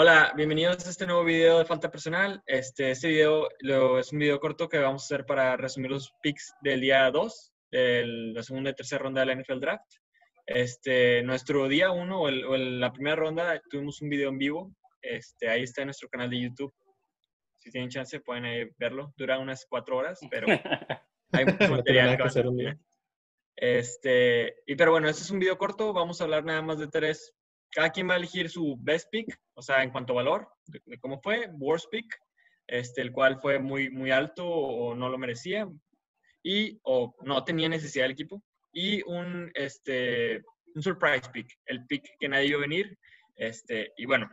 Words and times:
Hola, 0.00 0.32
bienvenidos 0.36 0.86
a 0.86 0.90
este 0.90 1.06
nuevo 1.06 1.24
video 1.24 1.58
de 1.58 1.64
Falta 1.64 1.90
Personal. 1.90 2.40
Este, 2.46 2.92
este 2.92 3.08
video 3.08 3.48
lo, 3.58 3.98
es 3.98 4.12
un 4.12 4.20
video 4.20 4.38
corto 4.38 4.68
que 4.68 4.78
vamos 4.78 5.02
a 5.02 5.06
hacer 5.06 5.26
para 5.26 5.56
resumir 5.56 5.90
los 5.90 6.14
picks 6.22 6.54
del 6.62 6.82
día 6.82 7.10
2, 7.10 7.52
de 7.72 8.04
la 8.06 8.44
segunda 8.44 8.70
y 8.70 8.74
tercera 8.74 9.02
ronda 9.02 9.22
de 9.22 9.26
la 9.26 9.34
NFL 9.34 9.58
Draft. 9.58 9.90
Este, 10.46 11.20
nuestro 11.24 11.66
día 11.66 11.90
1 11.90 12.20
o, 12.20 12.30
la 12.30 12.92
primera 12.92 13.16
ronda 13.16 13.60
tuvimos 13.68 14.00
un 14.00 14.08
video 14.08 14.28
en 14.28 14.38
vivo. 14.38 14.72
Este, 15.02 15.48
ahí 15.48 15.64
está 15.64 15.82
en 15.82 15.88
nuestro 15.88 16.08
canal 16.08 16.30
de 16.30 16.42
YouTube. 16.42 16.72
Si 17.56 17.72
tienen 17.72 17.90
chance 17.90 18.20
pueden 18.20 18.72
verlo. 18.78 19.12
Dura 19.16 19.40
unas 19.40 19.66
cuatro 19.68 19.96
horas, 19.96 20.20
pero 20.30 20.46
hay 21.32 21.44
mucho 21.44 21.70
material 21.72 22.16
que 22.16 22.22
hacer 22.22 22.46
un 22.46 22.56
día. 22.56 22.78
Este, 23.56 24.62
y 24.64 24.76
pero 24.76 24.92
bueno, 24.92 25.08
este 25.08 25.22
es 25.22 25.30
un 25.32 25.40
video 25.40 25.58
corto. 25.58 25.92
Vamos 25.92 26.20
a 26.20 26.24
hablar 26.24 26.44
nada 26.44 26.62
más 26.62 26.78
de 26.78 26.86
tres 26.86 27.34
cada 27.70 27.90
quien 27.90 28.08
va 28.08 28.14
a 28.14 28.16
elegir 28.16 28.48
su 28.48 28.76
best 28.78 29.08
pick, 29.10 29.38
o 29.54 29.62
sea, 29.62 29.82
en 29.82 29.90
cuanto 29.90 30.12
a 30.12 30.16
valor, 30.16 30.48
de, 30.66 30.98
cómo 30.98 31.20
fue, 31.20 31.48
worst 31.52 31.86
pick, 31.90 32.06
este, 32.66 33.00
el 33.02 33.12
cual 33.12 33.40
fue 33.40 33.58
muy, 33.58 33.90
muy 33.90 34.10
alto 34.10 34.46
o 34.46 34.94
no 34.94 35.08
lo 35.08 35.18
merecía, 35.18 35.68
y 36.42 36.78
o 36.82 37.14
no 37.22 37.44
tenía 37.44 37.68
necesidad 37.68 38.04
del 38.04 38.12
equipo, 38.12 38.42
y 38.72 39.02
un, 39.02 39.50
este, 39.54 40.42
un 40.74 40.82
surprise 40.82 41.28
pick, 41.32 41.58
el 41.66 41.86
pick 41.86 42.04
que 42.18 42.28
nadie 42.28 42.48
vio 42.48 42.60
venir, 42.60 42.98
este, 43.36 43.92
y 43.96 44.06
bueno, 44.06 44.30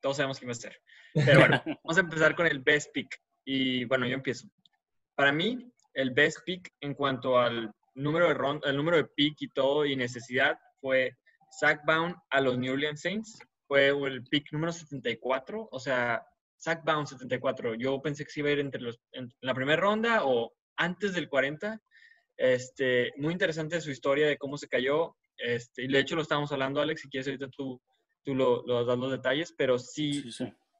todos 0.00 0.16
sabemos 0.16 0.38
quién 0.38 0.48
va 0.48 0.52
a 0.52 0.56
ser. 0.56 0.76
Pero 1.14 1.40
bueno, 1.40 1.62
vamos 1.84 1.96
a 1.96 2.00
empezar 2.00 2.34
con 2.34 2.46
el 2.46 2.60
best 2.60 2.92
pick, 2.92 3.20
y 3.44 3.84
bueno, 3.84 4.06
yo 4.06 4.14
empiezo. 4.14 4.48
Para 5.14 5.32
mí, 5.32 5.70
el 5.94 6.10
best 6.10 6.38
pick 6.44 6.72
en 6.80 6.94
cuanto 6.94 7.38
al 7.38 7.72
número 7.94 8.28
de 8.28 8.34
ronda, 8.34 8.68
el 8.68 8.76
número 8.76 8.96
de 8.96 9.04
pick 9.04 9.42
y 9.42 9.48
todo 9.48 9.86
y 9.86 9.96
necesidad 9.96 10.58
fue 10.80 11.16
Zach 11.58 11.82
Bound 11.86 12.16
a 12.30 12.40
los 12.40 12.58
New 12.58 12.72
Orleans 12.72 13.00
Saints 13.00 13.38
fue 13.66 13.88
el 13.88 14.22
pick 14.24 14.52
número 14.52 14.72
74, 14.72 15.68
o 15.70 15.78
sea, 15.78 16.24
Zach 16.60 16.82
Bound 16.84 17.06
74. 17.06 17.74
Yo 17.74 18.00
pensé 18.00 18.24
que 18.24 18.30
se 18.30 18.40
iba 18.40 18.48
a 18.48 18.52
ir 18.52 18.60
entre 18.60 18.80
los, 18.80 19.00
en 19.12 19.32
la 19.40 19.54
primera 19.54 19.80
ronda 19.80 20.24
o 20.24 20.52
antes 20.76 21.14
del 21.14 21.28
40. 21.28 21.80
Este, 22.36 23.12
muy 23.16 23.32
interesante 23.32 23.80
su 23.80 23.90
historia 23.90 24.26
de 24.26 24.38
cómo 24.38 24.56
se 24.56 24.68
cayó. 24.68 25.16
Este, 25.36 25.84
y 25.84 25.88
de 25.88 25.98
hecho 25.98 26.16
lo 26.16 26.22
estábamos 26.22 26.52
hablando, 26.52 26.80
Alex, 26.80 27.02
si 27.02 27.08
quieres 27.08 27.26
ahorita 27.26 27.48
tú, 27.48 27.80
tú 28.22 28.34
lo, 28.34 28.64
lo 28.66 28.84
das 28.84 28.98
los 28.98 29.10
detalles, 29.10 29.52
pero 29.56 29.78
sí, 29.78 30.24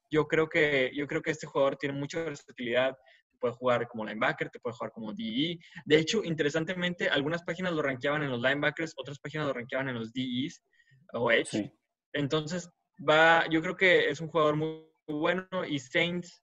Yo, 0.09 0.27
creo 0.27 0.47
que, 0.47 0.91
yo 0.95 1.07
creo 1.07 1.21
que 1.21 1.31
este 1.31 1.47
jugador 1.47 1.77
tiene 1.77 1.97
mucha 1.97 2.23
versatilidad 2.23 2.97
puede 3.45 3.53
jugar 3.55 3.87
como 3.87 4.05
linebacker, 4.05 4.49
te 4.49 4.59
puede 4.59 4.75
jugar 4.75 4.91
como 4.91 5.13
DE. 5.13 5.59
De 5.85 5.97
hecho, 5.97 6.23
interesantemente, 6.23 7.07
algunas 7.09 7.43
páginas 7.43 7.73
lo 7.73 7.83
rankeaban 7.83 8.23
en 8.23 8.31
los 8.31 8.41
linebackers, 8.41 8.93
otras 8.97 9.19
páginas 9.19 9.47
lo 9.47 9.53
rankeaban 9.53 9.89
en 9.89 9.95
los 9.95 10.11
DEs 10.11 10.63
o 11.13 11.31
Edge. 11.31 11.71
Entonces, 12.13 12.69
va, 13.07 13.47
yo 13.49 13.61
creo 13.61 13.75
que 13.75 14.09
es 14.09 14.19
un 14.19 14.29
jugador 14.29 14.55
muy, 14.55 14.83
bueno 15.07 15.47
y 15.67 15.77
Saints, 15.77 16.41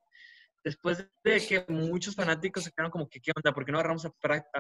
después 0.63 1.05
de 1.25 1.41
que 1.41 1.65
muchos 1.67 2.15
fanáticos 2.15 2.63
se 2.63 2.71
quedaron 2.71 2.93
como 2.93 3.09
que, 3.09 3.21
¿qué 3.21 3.33
onda? 3.35 3.53
¿Por 3.53 3.65
qué 3.65 3.73
no 3.73 3.79
agarramos 3.79 4.05
a, 4.07 4.13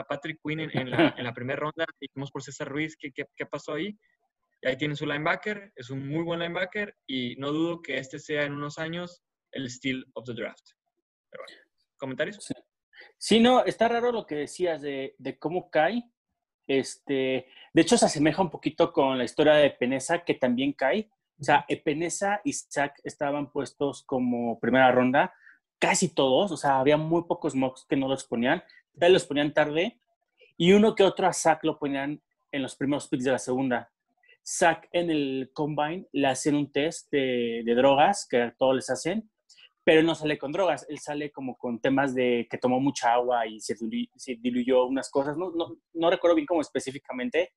Patrick 0.08 0.40
Quinn 0.42 0.58
en, 0.58 0.90
la, 0.90 1.32
primera 1.32 1.60
ronda? 1.60 1.84
Y 2.00 2.08
fuimos 2.08 2.32
por 2.32 2.42
César 2.42 2.68
Ruiz, 2.68 2.96
¿qué, 2.98 3.12
¿qué, 3.12 3.46
pasó 3.46 3.74
ahí? 3.74 3.96
Y 4.60 4.68
ahí 4.68 4.76
tienen 4.76 4.96
su 4.96 5.06
linebacker, 5.06 5.72
es 5.76 5.90
un 5.90 6.08
muy 6.08 6.24
buen 6.24 6.40
linebacker 6.40 6.96
y 7.06 7.36
no 7.36 7.52
dudo 7.52 7.80
que 7.80 7.98
este 7.98 8.18
sea 8.18 8.42
en 8.42 8.54
unos 8.54 8.78
años 8.78 9.22
el 9.52 9.70
steal 9.70 10.04
of 10.14 10.24
the 10.26 10.34
draft. 10.34 10.70
Pero 11.30 11.44
bueno. 11.46 11.71
¿Comentarios? 12.02 12.52
Sí. 13.16 13.38
no, 13.38 13.64
está 13.64 13.86
raro 13.86 14.10
lo 14.10 14.26
que 14.26 14.34
decías 14.34 14.82
de, 14.82 15.14
cómo 15.38 15.70
cae. 15.70 16.02
Este, 16.66 17.46
de 17.72 17.80
hecho, 17.80 17.96
se 17.96 18.06
asemeja 18.06 18.42
un 18.42 18.50
poquito 18.50 18.92
con 18.92 19.16
la 19.18 19.22
historia 19.22 19.52
de 19.52 19.70
Peneza, 19.70 20.24
que 20.24 20.34
también 20.34 20.72
cae. 20.72 21.08
O 21.38 21.44
sea, 21.44 21.64
Peneza 21.84 22.40
y 22.42 22.54
Zach 22.54 22.98
estaban 23.04 23.52
puestos 23.52 24.02
como 24.02 24.58
primera 24.58 24.90
ronda, 24.90 25.32
casi 25.78 26.12
todos, 26.12 26.50
o 26.50 26.56
sea, 26.56 26.80
había 26.80 26.96
muy 26.96 27.22
pocos 27.22 27.54
mocks 27.54 27.86
que 27.88 27.94
no 27.94 28.08
los 28.08 28.24
ponían, 28.24 28.64
los 28.94 29.24
ponían 29.24 29.54
tarde, 29.54 30.00
y 30.56 30.72
uno 30.72 30.96
que 30.96 31.04
otro 31.04 31.28
a 31.28 31.32
Zach 31.32 31.62
lo 31.62 31.78
ponían 31.78 32.20
en 32.50 32.62
los 32.62 32.74
primeros 32.74 33.06
picks 33.06 33.22
de 33.22 33.30
la 33.30 33.38
segunda. 33.38 33.92
Zach 34.44 34.88
en 34.90 35.08
el 35.08 35.52
combine 35.54 36.08
le 36.10 36.26
hacen 36.26 36.56
un 36.56 36.72
test 36.72 37.12
de, 37.12 37.62
de 37.64 37.74
drogas, 37.76 38.26
que 38.28 38.52
todos 38.58 38.74
les 38.74 38.90
hacen, 38.90 39.30
pero 39.84 40.02
no 40.02 40.14
sale 40.14 40.38
con 40.38 40.52
drogas, 40.52 40.86
él 40.88 40.98
sale 40.98 41.32
como 41.32 41.56
con 41.56 41.80
temas 41.80 42.14
de 42.14 42.46
que 42.50 42.58
tomó 42.58 42.80
mucha 42.80 43.14
agua 43.14 43.46
y 43.46 43.60
se, 43.60 43.76
diluyó, 44.38 44.86
unas 44.86 45.10
cosas, 45.10 45.36
no, 45.36 45.50
no, 45.50 45.76
no, 45.94 46.10
recuerdo 46.10 46.36
bien 46.36 46.46
cómo 46.46 46.60
específicamente, 46.60 47.52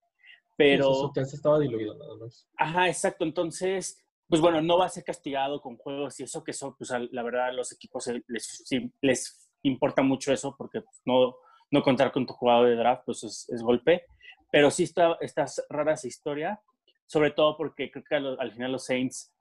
pero... 0.57 0.93
su 0.93 1.11
test 1.11 1.35
estaba 1.35 1.59
diluido 1.59 1.95
nada 1.95 2.15
más. 2.17 2.47
Ajá, 2.57 2.87
exacto, 2.87 3.25
entonces, 3.25 4.03
pues 4.27 4.41
bueno, 4.41 4.61
no 4.61 4.77
va 4.77 4.85
a 4.85 4.89
ser 4.89 5.03
castigado 5.03 5.61
con 5.61 5.77
juegos 5.77 6.19
y 6.19 6.23
eso 6.23 6.43
que 6.43 6.51
eso, 6.51 6.75
pues 6.77 6.89
la 6.89 7.23
verdad 7.23 7.53
los 7.53 7.71
equipos 7.71 8.09
les, 8.27 8.65
les 9.01 9.49
importa 9.61 10.01
mucho 10.01 10.33
eso 10.33 10.55
porque 10.57 10.81
pues, 10.81 11.01
no, 11.05 11.35
no 11.69 11.83
contar 11.83 12.11
con 12.11 12.25
tu 12.25 12.33
jugador 12.33 12.69
de 12.69 12.75
draft, 12.75 13.03
pues 13.05 13.23
es, 13.23 13.49
es 13.49 13.61
golpe, 13.61 14.05
pero 14.51 14.71
sí 14.71 14.83
está, 14.83 15.17
está 15.21 15.45
rara 15.69 15.93
esa 15.93 16.07
historia, 16.07 16.59
sobre 17.05 17.31
todo 17.31 17.55
porque 17.55 17.91
creo 17.91 18.03
que 18.03 18.15
al 18.15 18.51
final 18.51 18.71
los 18.71 18.85
Saints 18.85 19.34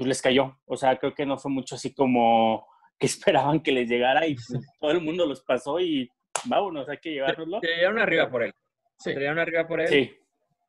pues 0.00 0.08
les 0.08 0.22
cayó. 0.22 0.58
O 0.64 0.78
sea, 0.78 0.96
creo 0.96 1.14
que 1.14 1.26
no 1.26 1.36
fue 1.36 1.50
mucho 1.50 1.74
así 1.74 1.92
como 1.92 2.66
que 2.98 3.06
esperaban 3.06 3.60
que 3.60 3.70
les 3.70 3.86
llegara 3.86 4.26
y 4.26 4.34
pues, 4.34 4.46
todo 4.80 4.90
el 4.92 5.02
mundo 5.02 5.26
los 5.26 5.42
pasó 5.42 5.78
y 5.78 6.08
vámonos, 6.46 6.88
hay 6.88 6.96
que 6.96 7.10
llevárnoslo. 7.10 7.60
Se 7.60 7.68
llevaron 7.68 7.98
arriba 7.98 8.30
por 8.30 8.44
él. 8.44 8.54
Se 8.98 9.12
llevaron 9.12 9.38
arriba 9.40 9.68
por 9.68 9.80
él. 9.82 9.88
Sí. 9.88 10.16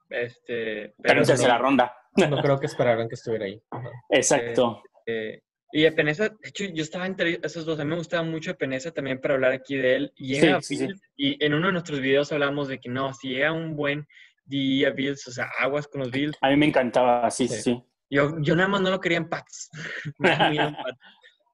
Este, 0.10 0.94
pero, 1.02 1.22
pero 1.26 1.48
la 1.48 1.58
ronda. 1.58 1.96
No 2.18 2.42
creo 2.42 2.60
que 2.60 2.66
esperaran 2.66 3.08
que 3.08 3.16
estuviera 3.16 3.46
ahí. 3.46 3.62
Exacto. 4.10 4.84
Eh, 5.06 5.40
y 5.72 5.86
Epenesa, 5.86 6.28
de 6.28 6.50
hecho, 6.50 6.66
yo 6.66 6.84
estaba 6.84 7.06
entre 7.06 7.40
esos 7.42 7.66
dos. 7.66 7.80
A 7.80 7.86
mí 7.86 7.92
me 7.92 7.96
gustaba 7.96 8.24
mucho 8.24 8.52
Epenesa 8.52 8.92
también 8.92 9.22
para 9.22 9.36
hablar 9.36 9.54
aquí 9.54 9.78
de 9.78 9.96
él. 9.96 10.14
Y, 10.18 10.34
llega 10.34 10.62
sí, 10.62 10.90
y 11.16 11.42
en 11.44 11.54
uno 11.54 11.68
de 11.68 11.74
nuestros 11.74 12.02
videos 12.02 12.34
hablamos 12.34 12.68
de 12.68 12.82
que 12.82 12.90
no, 12.90 13.14
si 13.14 13.30
llega 13.30 13.54
un 13.54 13.78
buen 13.78 14.06
día 14.44 14.90
Bills, 14.90 15.26
o 15.30 15.32
sea, 15.32 15.50
aguas 15.58 15.88
con 15.88 16.02
los 16.02 16.12
Bills. 16.12 16.38
A 16.42 16.50
mí 16.50 16.58
me 16.58 16.66
encantaba, 16.66 17.32
sí, 17.32 17.48
sí. 17.48 17.62
sí. 17.62 17.84
Yo, 18.12 18.38
yo 18.42 18.56
nada 18.58 18.68
más 18.68 18.82
no 18.82 18.90
lo 18.90 19.00
quería 19.00 19.18
en 19.18 19.30
Pats. 19.30 19.70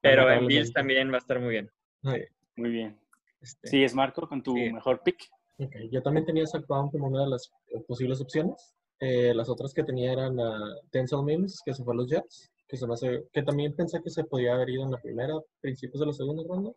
Pero 0.02 0.32
en 0.32 0.48
Bills 0.48 0.74
también 0.74 1.12
va 1.12 1.16
a 1.16 1.20
estar 1.20 1.40
muy 1.40 1.50
bien. 1.50 1.72
Muy 2.56 2.72
bien. 2.72 3.00
Este, 3.40 3.68
¿Sigues, 3.68 3.94
Marco, 3.94 4.28
con 4.28 4.42
tu 4.42 4.56
mejor 4.56 5.02
pick? 5.04 5.30
Yo 5.92 6.02
también 6.02 6.26
tenía 6.26 6.46
Zach 6.48 6.66
como 6.66 7.08
una 7.08 7.22
de 7.22 7.30
las 7.30 7.52
eh, 7.70 7.80
posibles 7.88 8.20
opciones. 8.22 8.74
Eh, 9.00 9.34
las 9.34 9.50
otras 9.50 9.74
que 9.74 9.84
tenía 9.84 10.12
eran 10.12 10.40
a 10.40 10.76
Denzel 10.92 11.24
Mims, 11.24 11.62
que 11.64 11.74
se 11.74 11.84
fue 11.84 11.94
a 11.94 11.98
los 11.98 12.10
Jets, 12.10 12.52
que, 12.68 12.78
se 12.78 12.88
me 12.88 12.94
hace, 12.94 13.26
que 13.32 13.44
también 13.44 13.76
pensé 13.76 14.02
que 14.02 14.10
se 14.10 14.24
podía 14.24 14.56
haber 14.56 14.70
ido 14.70 14.84
en 14.84 14.92
la 14.92 14.98
primera, 14.98 15.34
principios 15.62 16.00
de 16.00 16.08
la 16.08 16.14
segunda 16.14 16.44
ronda. 16.48 16.72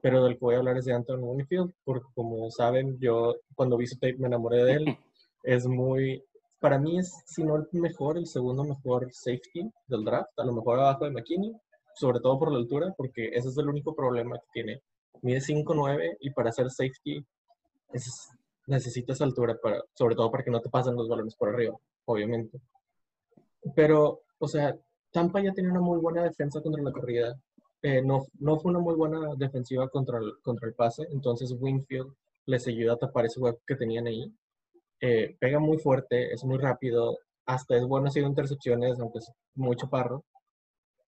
Pero 0.00 0.24
del 0.24 0.34
que 0.34 0.40
voy 0.40 0.54
a 0.54 0.58
hablar 0.58 0.78
es 0.78 0.86
de 0.86 0.94
Anton 0.94 1.20
Winfield, 1.22 1.72
porque 1.84 2.06
como 2.14 2.50
saben, 2.50 2.98
yo 2.98 3.36
cuando 3.54 3.76
vi 3.76 3.86
su 3.86 3.96
tape 3.96 4.16
me 4.16 4.28
enamoré 4.28 4.64
de 4.64 4.72
él. 4.72 4.84
es 5.42 5.66
muy, 5.66 6.22
para 6.62 6.78
mí 6.78 6.96
es, 6.96 7.12
si 7.26 7.42
no 7.42 7.56
el 7.56 7.66
mejor, 7.72 8.16
el 8.16 8.26
segundo 8.26 8.62
mejor 8.62 9.12
safety 9.12 9.68
del 9.88 10.04
draft, 10.04 10.38
a 10.38 10.44
lo 10.44 10.52
mejor 10.52 10.78
abajo 10.78 11.04
de 11.04 11.10
McKinney, 11.10 11.52
sobre 11.96 12.20
todo 12.20 12.38
por 12.38 12.52
la 12.52 12.58
altura, 12.58 12.94
porque 12.96 13.30
ese 13.34 13.48
es 13.48 13.58
el 13.58 13.68
único 13.68 13.94
problema 13.96 14.38
que 14.38 14.46
tiene. 14.52 14.82
Mide 15.22 15.40
5'9 15.40 16.18
y 16.20 16.30
para 16.30 16.50
hacer 16.50 16.70
safety 16.70 17.22
es, 17.92 18.30
necesitas 18.68 19.20
altura, 19.20 19.58
para, 19.60 19.82
sobre 19.92 20.14
todo 20.14 20.30
para 20.30 20.44
que 20.44 20.52
no 20.52 20.60
te 20.60 20.70
pasen 20.70 20.94
los 20.94 21.08
balones 21.08 21.34
por 21.34 21.48
arriba, 21.48 21.76
obviamente. 22.04 22.60
Pero, 23.74 24.20
o 24.38 24.46
sea, 24.46 24.76
Tampa 25.10 25.42
ya 25.42 25.52
tenía 25.52 25.72
una 25.72 25.80
muy 25.80 25.98
buena 25.98 26.22
defensa 26.22 26.62
contra 26.62 26.80
la 26.80 26.92
corrida. 26.92 27.36
Eh, 27.82 28.02
no, 28.02 28.26
no 28.38 28.60
fue 28.60 28.70
una 28.70 28.78
muy 28.78 28.94
buena 28.94 29.34
defensiva 29.36 29.88
contra 29.88 30.18
el, 30.18 30.34
contra 30.42 30.68
el 30.68 30.74
pase, 30.74 31.08
entonces 31.10 31.56
Winfield 31.58 32.14
les 32.46 32.68
ayuda 32.68 32.92
a 32.92 32.98
tapar 32.98 33.26
ese 33.26 33.40
hueco 33.40 33.60
que 33.66 33.74
tenían 33.74 34.06
ahí. 34.06 34.32
Eh, 35.04 35.36
pega 35.40 35.58
muy 35.58 35.78
fuerte, 35.78 36.32
es 36.32 36.44
muy 36.44 36.58
rápido, 36.58 37.18
hasta 37.44 37.76
es 37.76 37.84
bueno 37.84 38.06
haciendo 38.06 38.28
intercepciones, 38.30 39.00
aunque 39.00 39.18
es 39.18 39.32
muy 39.56 39.74
chaparro. 39.74 40.24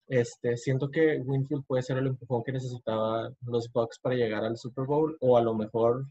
Este, 0.08 0.56
siento 0.56 0.90
que 0.90 1.20
Winfield 1.24 1.64
puede 1.64 1.82
ser 1.82 1.98
el 1.98 2.08
empujón 2.08 2.42
que 2.42 2.52
necesitaba 2.52 3.30
los 3.46 3.72
Bucks 3.72 4.00
para 4.00 4.16
llegar 4.16 4.44
al 4.44 4.58
Super 4.58 4.84
Bowl, 4.84 5.16
o 5.20 5.36
a 5.38 5.42
lo 5.42 5.54
mejor, 5.54 6.06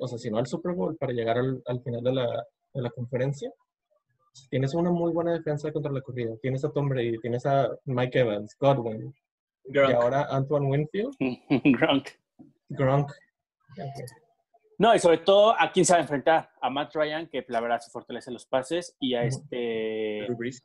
o 0.00 0.06
sea, 0.06 0.18
si 0.18 0.30
no 0.30 0.36
al 0.36 0.46
Super 0.46 0.74
Bowl, 0.74 0.94
para 0.98 1.14
llegar 1.14 1.38
al, 1.38 1.62
al 1.64 1.82
final 1.82 2.02
de 2.02 2.12
la, 2.12 2.46
de 2.74 2.82
la 2.82 2.90
conferencia. 2.90 3.50
Tienes 4.50 4.74
una 4.74 4.90
muy 4.90 5.12
buena 5.12 5.32
defensa 5.32 5.72
contra 5.72 5.92
la 5.92 6.02
corrida. 6.02 6.36
Tienes 6.42 6.62
a 6.64 6.70
Tom 6.72 6.90
Brady, 6.90 7.18
tienes 7.18 7.46
a 7.46 7.70
Mike 7.86 8.18
Evans, 8.18 8.54
Godwin, 8.58 9.14
y 9.64 9.78
ahora 9.78 10.26
Antoine 10.30 10.66
Winfield. 10.66 11.16
Gronk. 11.78 12.08
Gronk. 12.68 13.10
No, 14.82 14.92
y 14.96 14.98
sobre 14.98 15.18
todo 15.18 15.54
a 15.56 15.70
quién 15.70 15.86
se 15.86 15.92
va 15.92 16.00
a 16.00 16.02
enfrentar. 16.02 16.50
A 16.60 16.68
Matt 16.68 16.92
Ryan, 16.96 17.28
que 17.28 17.44
la 17.46 17.60
verdad 17.60 17.78
se 17.78 17.88
fortalece 17.88 18.32
los 18.32 18.46
pases, 18.46 18.96
y 18.98 19.14
a 19.14 19.22
este. 19.22 20.24
Drew 20.26 20.36
Brees. 20.36 20.60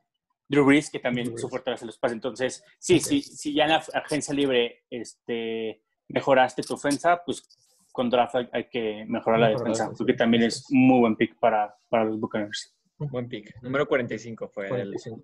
Drew 0.48 0.66
Brees, 0.66 0.90
que 0.90 0.98
también 0.98 1.38
se 1.38 1.48
fortalece 1.48 1.86
los 1.86 2.00
pases. 2.00 2.16
Entonces, 2.16 2.64
sí, 2.80 3.00
sí, 3.00 3.22
si 3.22 3.54
ya 3.54 3.66
en 3.66 3.69
la 3.69 3.84
agencia 3.94 4.34
libre 4.34 4.86
este, 4.90 5.84
mejoraste 6.08 6.64
tu 6.64 6.74
ofensa, 6.74 7.22
pues 7.24 7.48
con 7.92 8.10
draft 8.10 8.38
hay, 8.54 8.68
que 8.69 9.06
mejorar 9.08 9.40
la 9.40 9.50
defensa, 9.50 9.92
porque 9.96 10.14
también 10.14 10.42
es 10.42 10.66
muy 10.72 11.00
buen 11.00 11.16
pick 11.16 11.38
para, 11.38 11.78
los 11.92 12.19
Buccaneers. 12.19 12.75
Buen 12.98 13.30
pick. 13.30 13.54
Número 13.62 13.88
45 13.88 14.50
fue 14.50 14.68
45, 14.68 15.22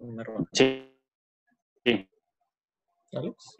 el 0.00 0.46
sí. 0.52 0.92
Sí. 1.84 2.08
Alex. 3.12 3.56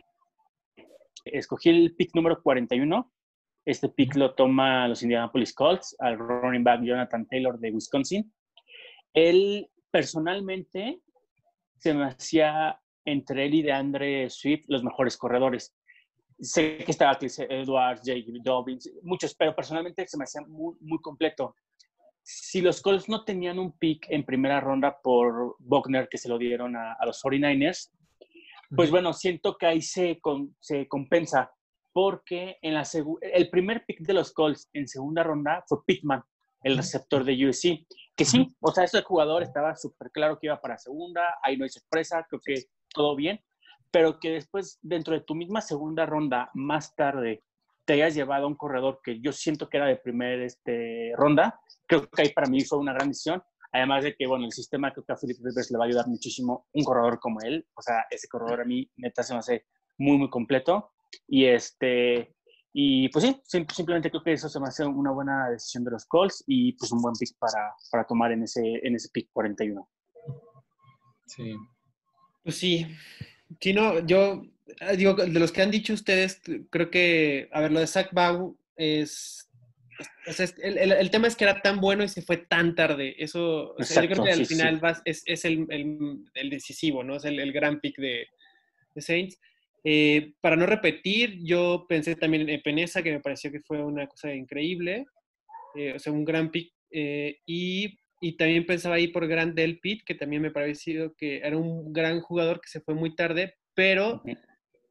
Escogí 1.26 1.70
el 1.70 1.94
pick 1.94 2.12
número 2.16 2.42
41. 2.42 3.08
Este 3.64 3.88
pick 3.88 4.16
lo 4.16 4.34
toma 4.34 4.88
los 4.88 5.02
Indianapolis 5.02 5.54
Colts 5.54 5.94
al 6.00 6.18
running 6.18 6.64
back 6.64 6.82
Jonathan 6.82 7.26
Taylor 7.26 7.58
de 7.58 7.70
Wisconsin. 7.70 8.32
Él 9.14 9.70
personalmente 9.90 11.00
se 11.78 11.94
me 11.94 12.04
hacía 12.04 12.80
entre 13.04 13.46
él 13.46 13.54
y 13.54 13.62
de 13.62 13.72
Andre 13.72 14.30
Swift 14.30 14.64
los 14.68 14.82
mejores 14.82 15.16
corredores. 15.16 15.74
Sé 16.40 16.78
que 16.78 16.90
estaba 16.90 17.16
Chris 17.16 17.38
Edwards, 17.38 18.02
Jake 18.02 18.24
Dobbins, 18.42 18.90
muchos, 19.02 19.34
pero 19.34 19.54
personalmente 19.54 20.06
se 20.06 20.16
me 20.16 20.24
hacía 20.24 20.42
muy, 20.42 20.74
muy 20.80 20.98
completo. 21.00 21.54
Si 22.22 22.60
los 22.60 22.80
Colts 22.80 23.08
no 23.08 23.24
tenían 23.24 23.58
un 23.58 23.76
pick 23.78 24.06
en 24.08 24.24
primera 24.24 24.60
ronda 24.60 24.96
por 25.02 25.56
Buckner 25.58 26.08
que 26.08 26.18
se 26.18 26.28
lo 26.28 26.38
dieron 26.38 26.76
a, 26.76 26.94
a 26.94 27.06
los 27.06 27.22
49ers, 27.22 27.90
pues 28.74 28.90
bueno, 28.90 29.12
siento 29.12 29.56
que 29.56 29.66
ahí 29.66 29.82
se, 29.82 30.20
se 30.60 30.88
compensa, 30.88 31.52
porque 31.92 32.58
en 32.62 32.74
la 32.74 32.84
el 33.20 33.50
primer 33.50 33.84
pick 33.84 34.00
de 34.00 34.14
los 34.14 34.32
Colts 34.32 34.68
en 34.72 34.88
segunda 34.88 35.22
ronda 35.22 35.64
fue 35.66 35.84
Pittman, 35.84 36.22
el 36.62 36.76
receptor 36.76 37.24
de 37.24 37.48
USC, 37.48 37.86
que 38.16 38.24
sí, 38.24 38.54
o 38.60 38.70
sea, 38.72 38.84
ese 38.84 39.02
jugador 39.02 39.42
estaba 39.42 39.74
súper 39.74 40.10
claro 40.10 40.38
que 40.38 40.46
iba 40.46 40.60
para 40.60 40.78
segunda, 40.78 41.38
ahí 41.42 41.56
no 41.56 41.64
hay 41.64 41.70
sorpresa, 41.70 42.24
creo 42.28 42.40
que 42.44 42.64
todo 42.94 43.16
bien, 43.16 43.40
pero 43.90 44.18
que 44.20 44.30
después, 44.30 44.78
dentro 44.80 45.14
de 45.14 45.20
tu 45.20 45.34
misma 45.34 45.60
segunda 45.60 46.06
ronda, 46.06 46.50
más 46.54 46.94
tarde, 46.94 47.44
te 47.84 47.94
hayas 47.94 48.14
llevado 48.14 48.44
a 48.44 48.48
un 48.48 48.54
corredor 48.54 49.00
que 49.02 49.20
yo 49.20 49.32
siento 49.32 49.68
que 49.68 49.76
era 49.76 49.86
de 49.86 49.96
primera 49.96 50.44
este, 50.44 51.12
ronda, 51.16 51.60
creo 51.86 52.08
que 52.08 52.22
ahí 52.22 52.28
para 52.30 52.48
mí 52.48 52.62
fue 52.62 52.78
una 52.78 52.92
gran 52.92 53.08
decisión. 53.08 53.42
Además 53.72 54.04
de 54.04 54.14
que, 54.14 54.26
bueno, 54.26 54.44
el 54.44 54.52
sistema 54.52 54.92
creo 54.92 55.04
que 55.04 55.12
a 55.12 55.16
Philip 55.16 55.38
Rivers 55.42 55.70
le 55.70 55.78
va 55.78 55.84
a 55.84 55.86
ayudar 55.88 56.06
muchísimo 56.06 56.66
un 56.72 56.84
corredor 56.84 57.18
como 57.18 57.40
él. 57.40 57.66
O 57.74 57.80
sea, 57.80 58.04
ese 58.10 58.28
corredor 58.28 58.60
a 58.60 58.64
mí, 58.64 58.90
neta, 58.96 59.22
se 59.22 59.32
me 59.32 59.38
hace 59.38 59.64
muy, 59.96 60.18
muy 60.18 60.28
completo. 60.28 60.92
Y 61.26 61.46
este, 61.46 62.34
y 62.72 63.08
pues 63.08 63.24
sí, 63.24 63.40
simplemente 63.44 64.10
creo 64.10 64.22
que 64.22 64.32
eso 64.32 64.48
se 64.48 64.60
me 64.60 64.68
hace 64.68 64.84
una 64.84 65.10
buena 65.10 65.50
decisión 65.50 65.84
de 65.84 65.90
los 65.90 66.04
Colts 66.06 66.44
y 66.46 66.72
pues 66.72 66.92
un 66.92 67.02
buen 67.02 67.14
pick 67.18 67.36
para, 67.38 67.74
para 67.90 68.04
tomar 68.04 68.32
en 68.32 68.44
ese, 68.44 68.62
en 68.82 68.94
ese 68.94 69.08
pick 69.12 69.28
41. 69.32 69.88
Sí. 71.26 71.54
Pues 72.42 72.56
sí. 72.56 72.86
Sí, 73.60 73.72
no, 73.72 74.04
yo 74.06 74.42
eh, 74.80 74.96
digo, 74.96 75.14
de 75.14 75.38
los 75.38 75.52
que 75.52 75.62
han 75.62 75.70
dicho 75.70 75.92
ustedes, 75.92 76.40
creo 76.70 76.90
que, 76.90 77.48
a 77.52 77.60
ver, 77.60 77.72
lo 77.72 77.80
de 77.80 77.86
Zach 77.86 78.12
Bau 78.12 78.56
es 78.76 79.42
el, 80.62 81.10
tema 81.10 81.28
es 81.28 81.36
que 81.36 81.44
era 81.44 81.60
tan 81.60 81.80
bueno 81.80 82.04
y 82.04 82.08
se 82.08 82.22
fue 82.22 82.38
tan 82.38 82.74
tarde. 82.74 83.14
Eso, 83.18 83.76
yo 83.78 84.08
creo 84.08 84.24
que 84.24 84.32
al 84.32 84.46
final 84.46 84.80
es, 85.04 85.44
el, 85.44 86.50
decisivo, 86.50 87.04
¿no? 87.04 87.16
Es 87.16 87.24
el, 87.24 87.52
gran 87.52 87.80
pick 87.80 87.96
de, 87.98 88.26
Saints. 88.96 89.38
Eh, 89.84 90.34
para 90.40 90.56
no 90.56 90.66
repetir, 90.66 91.38
yo 91.42 91.86
pensé 91.88 92.14
también 92.14 92.48
en 92.48 92.62
Peneza, 92.62 93.02
que 93.02 93.12
me 93.12 93.20
pareció 93.20 93.50
que 93.50 93.60
fue 93.60 93.82
una 93.82 94.06
cosa 94.06 94.32
increíble. 94.32 95.06
Eh, 95.74 95.94
o 95.94 95.98
sea, 95.98 96.12
un 96.12 96.24
gran 96.24 96.50
pick. 96.50 96.72
Eh, 96.90 97.38
y, 97.46 97.98
también 98.38 98.64
pensaba 98.64 98.94
ahí 98.94 99.08
por 99.08 99.26
Grant 99.26 99.56
Delpit, 99.56 100.04
que 100.04 100.14
también 100.14 100.42
me 100.42 100.52
pareció 100.52 101.12
que 101.16 101.38
era 101.38 101.56
un 101.56 101.92
gran 101.92 102.20
jugador 102.20 102.60
que 102.60 102.68
se 102.68 102.80
fue 102.80 102.94
muy 102.94 103.16
tarde, 103.16 103.56
pero 103.74 104.22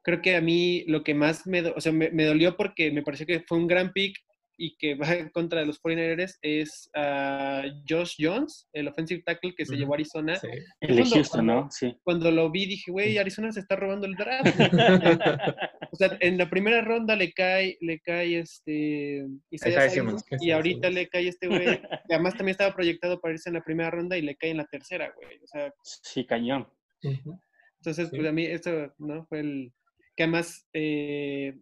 creo 0.04 0.22
que 0.22 0.36
a 0.36 0.42
mí 0.42 0.84
lo 0.88 1.02
que 1.02 1.14
más 1.14 1.48
me, 1.48 1.62
o 1.62 1.80
sea, 1.80 1.94
me, 1.94 2.10
me, 2.12 2.26
dolió 2.26 2.58
porque 2.58 2.92
me 2.92 3.04
pareció 3.04 3.26
que 3.26 3.40
fue 3.48 3.58
un 3.58 3.68
gran 3.68 3.94
pick 3.94 4.18
y 4.62 4.76
que 4.78 4.94
va 4.94 5.16
en 5.16 5.30
contra 5.30 5.62
de 5.62 5.66
los 5.66 5.82
49ers 5.82 6.38
es 6.44 6.92
uh, 6.96 7.68
Josh 7.90 8.14
Jones, 8.20 8.70
el 8.74 8.88
offensive 8.88 9.24
tackle 9.26 9.56
que 9.56 9.66
se 9.66 9.76
llevó 9.76 9.94
a 9.94 9.96
Arizona. 9.96 10.40
El 10.80 10.98
de 10.98 11.04
Houston, 11.04 11.48
¿no? 11.48 11.68
Sí. 11.72 11.98
Cuando 12.04 12.30
lo 12.30 12.52
vi 12.52 12.68
dije, 12.68 12.92
güey, 12.92 13.18
Arizona 13.18 13.52
se 13.52 13.62
está 13.62 13.76
robando 13.76 14.06
el 14.06 14.14
draft. 14.14 14.46
o 15.92 15.96
sea, 15.96 16.16
en 16.20 16.38
la 16.38 16.48
primera 16.48 16.82
ronda 16.82 17.16
le 17.16 17.34
cae, 17.34 17.76
le 17.82 18.02
cae 18.02 18.38
este... 18.38 19.26
y 19.50 20.52
ahorita 20.52 20.92
le 20.92 21.10
cae 21.10 21.28
este 21.28 21.48
güey, 21.48 21.82
que 21.82 22.14
además 22.14 22.36
también 22.36 22.52
estaba 22.52 22.76
proyectado 22.76 23.20
para 23.20 23.34
irse 23.34 23.50
en 23.50 23.56
la 23.56 23.64
primera 23.64 23.90
ronda 23.90 24.16
y 24.16 24.22
le 24.22 24.36
cae 24.36 24.52
en 24.52 24.58
la 24.58 24.66
tercera, 24.66 25.12
güey. 25.16 25.38
O 25.44 25.48
sea, 25.48 25.74
sí, 25.82 26.24
cañón. 26.24 26.68
Entonces, 27.02 28.12
pues 28.12 28.28
a 28.28 28.32
mí 28.32 28.46
eso, 28.46 28.94
¿no? 29.00 29.26
Fue 29.26 29.40
el... 29.40 29.74
Que 30.16 30.22
además... 30.22 30.68
Eh, 30.72 31.56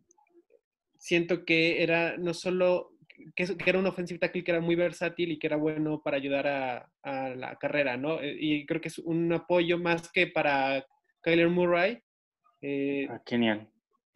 siento 1.00 1.46
que 1.46 1.82
era 1.82 2.18
no 2.18 2.34
solo 2.34 2.92
que, 3.36 3.48
era 3.66 3.80
un 3.80 3.88
offensive 3.88 4.20
tackle 4.20 4.44
que 4.44 4.52
era 4.52 4.62
muy 4.62 4.76
versátil 4.76 5.32
y 5.32 5.40
que 5.40 5.48
era 5.48 5.58
bueno 5.58 6.02
para 6.02 6.18
ayudar 6.18 6.48
a, 6.48 6.90
la 7.36 7.56
carrera, 7.56 7.98
¿no? 7.98 8.22
Eh, 8.22 8.38
y 8.40 8.66
creo 8.66 8.82
que 8.82 8.90
es 8.90 9.00
un 9.00 9.32
apoyo 9.34 9.78
más 9.78 10.12
que 10.12 10.28
para 10.28 10.86
Kyler 11.22 11.50
Murray. 11.50 12.02
Eh, 12.62 13.06
para 13.08 13.24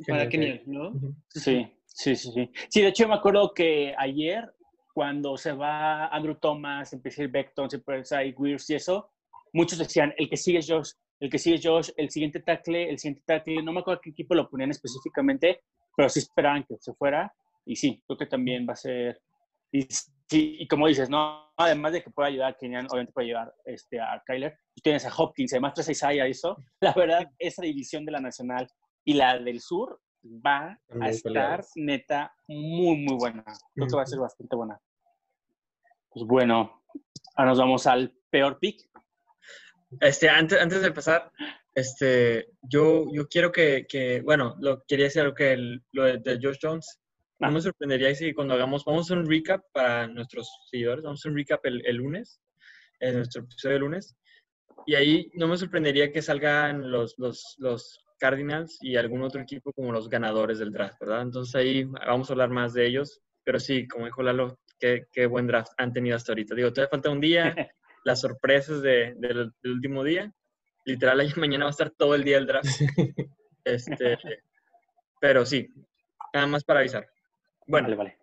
Para 0.08 0.30
Kenyan, 0.30 0.62
¿no? 0.66 0.94
Sí, 1.30 1.68
sí, 1.86 2.16
sí, 2.16 2.32
sí. 2.32 2.52
Sí, 2.70 2.82
de 2.82 2.90
hecho 2.90 3.08
me 3.08 3.16
acuerdo 3.16 3.54
que 3.54 3.94
ayer, 3.98 4.54
cuando 4.94 5.38
se 5.38 5.54
va 5.54 6.08
Andrew 6.08 6.36
Thomas, 6.36 6.94
empieza 6.94 7.22
a 7.22 7.26
ir 7.26 7.32
Beckton, 7.32 7.70
se 7.70 7.78
empieza 7.78 8.18
a 8.20 8.24
ir 8.24 8.36
Weirs 8.38 8.70
y 8.70 8.76
eso, 8.76 9.12
muchos 9.54 9.80
decían, 9.80 10.14
el 10.18 10.30
que 10.30 10.38
sigue 10.38 10.60
es 10.60 10.70
Josh, 10.70 10.92
el 11.20 11.30
que 11.30 11.40
sigue 11.40 11.56
es 11.56 11.66
Josh, 11.66 11.90
el 11.98 12.10
siguiente 12.10 12.42
tackle, 12.42 12.90
el 12.90 13.00
siguiente 13.00 13.24
tackle, 13.26 13.64
no 13.64 13.72
me 13.72 13.80
acuerdo 13.80 14.02
qué 14.02 14.10
equipo 14.10 14.36
lo 14.36 14.50
ponían 14.50 14.72
específicamente, 14.72 15.62
pero 15.96 16.10
sí 16.10 16.20
esperaban 16.20 16.64
que 16.64 16.76
se 16.80 16.94
fuera 16.94 17.34
y 17.66 17.76
sí, 17.76 18.04
creo 18.06 18.18
que 18.18 18.26
también 18.26 18.66
va 18.68 18.74
a 18.74 18.78
ser, 18.78 19.22
y, 19.72 19.88
y 20.30 20.68
como 20.68 20.88
dices, 20.88 21.10
¿no? 21.10 21.44
además 21.58 21.94
de 21.94 22.04
que 22.04 22.10
pueda 22.10 22.30
ayudar 22.30 22.52
a 22.52 22.58
Kenyan, 22.58 22.88
obviamente 22.88 23.14
puede 23.14 23.28
ayudar 23.28 23.54
este, 23.66 24.00
a 24.00 24.22
Kyler, 24.26 24.58
tienes 24.82 25.06
a 25.06 25.16
Hopkins, 25.16 25.54
además 25.54 25.74
traes 25.74 25.90
a 25.90 25.92
Isaiah, 25.92 26.28
eso, 26.28 26.58
la 26.80 26.94
verdad, 26.94 27.30
esa 27.38 27.62
división 27.64 28.06
de 28.06 28.12
la 28.12 28.20
Nacional 28.20 28.68
y 29.06 29.14
la 29.14 29.38
del 29.38 29.60
Sur 29.60 30.00
va 30.24 30.80
a 31.02 31.10
estar 31.10 31.64
neta 31.76 32.34
muy, 32.48 32.98
muy 32.98 33.18
buena. 33.18 33.44
Creo 33.76 33.88
que 33.88 33.96
va 33.96 34.04
a 34.04 34.08
ser 34.08 34.20
bastante 34.20 34.56
buena. 34.56 34.80
Pues 36.10 36.26
bueno, 36.26 36.82
ahora 37.36 37.50
nos 37.50 37.60
vamos 37.60 37.88
al 37.88 38.16
peor 38.30 38.58
pick. 38.58 38.90
Este, 40.00 40.30
antes, 40.30 40.60
antes 40.62 40.82
de 40.82 40.88
empezar, 40.88 41.30
este, 41.76 42.48
yo, 42.62 43.06
yo 43.14 43.28
quiero 43.28 43.52
que, 43.52 43.86
que, 43.88 44.22
bueno, 44.22 44.56
lo, 44.60 44.84
quería 44.88 45.06
decir 45.06 45.22
algo 45.22 45.34
que 45.34 45.80
lo 45.92 46.04
de, 46.04 46.40
Josh 46.42 46.60
Jones, 46.62 47.00
no 47.40 47.52
me 47.52 47.62
sorprendería 47.62 48.14
si 48.16 48.34
cuando 48.34 48.54
hagamos, 48.54 48.86
vamos 48.86 49.02
a 49.02 49.06
hacer 49.06 49.18
un 49.18 49.30
recap 49.30 49.64
para 49.72 50.08
nuestros 50.08 50.50
seguidores, 50.70 51.04
vamos 51.04 51.20
a 51.20 51.22
hacer 51.22 51.32
un 51.32 51.38
recap 51.38 51.66
el, 51.66 51.86
el 51.86 51.98
lunes, 51.98 52.40
en 53.00 53.16
nuestro 53.16 53.44
episodio 53.44 53.76
de 53.76 53.80
lunes, 53.80 54.16
y 54.86 54.96
ahí 54.96 55.32
no 55.34 55.48
me 55.48 55.58
sorprendería 55.58 56.12
que 56.12 56.22
salgan 56.22 56.92
los, 56.92 57.16
los, 57.18 57.56
los 57.58 58.00
Cardinals 58.20 58.78
y 58.82 58.96
algún 58.96 59.22
otro 59.24 59.42
equipo 59.42 59.74
como 59.74 59.92
los 59.92 60.10
ganadores 60.10 60.60
del 60.60 60.72
draft, 60.72 61.00
¿verdad? 61.02 61.24
Entonces 61.24 61.56
ahí 61.56 61.84
vamos 61.84 62.30
a 62.30 62.34
hablar 62.34 62.50
más 62.50 62.74
de 62.74 62.86
ellos, 62.86 63.22
pero 63.44 63.60
sí, 63.60 63.88
como 63.88 64.06
dijo 64.06 64.24
Lalo, 64.24 64.60
qué, 64.80 65.08
qué 65.12 65.26
buen 65.26 65.48
draft 65.48 65.72
han 65.78 65.92
tenido 65.92 66.16
hasta 66.16 66.32
ahorita. 66.32 66.56
Digo, 66.56 66.72
todavía 66.72 66.90
falta 66.90 67.10
un 67.10 67.20
día, 67.20 67.54
las 68.06 68.22
sorpresas 68.22 68.82
de, 68.82 69.14
del 69.18 69.52
último 69.64 70.04
día, 70.04 70.34
literal, 70.86 71.20
ahí 71.20 71.32
mañana 71.38 71.66
va 71.66 71.70
a 71.70 71.72
estar 71.72 71.90
todo 71.92 72.16
el 72.16 72.24
día 72.24 72.38
el 72.38 72.48
draft. 72.48 72.68
Este, 73.66 74.18
pero 75.22 75.46
sí, 75.46 75.70
nada 76.34 76.48
más 76.48 76.66
para 76.66 76.82
avisar. 76.82 77.08
Bueno, 77.66 77.88
vale, 77.88 77.96
vale. 77.96 78.20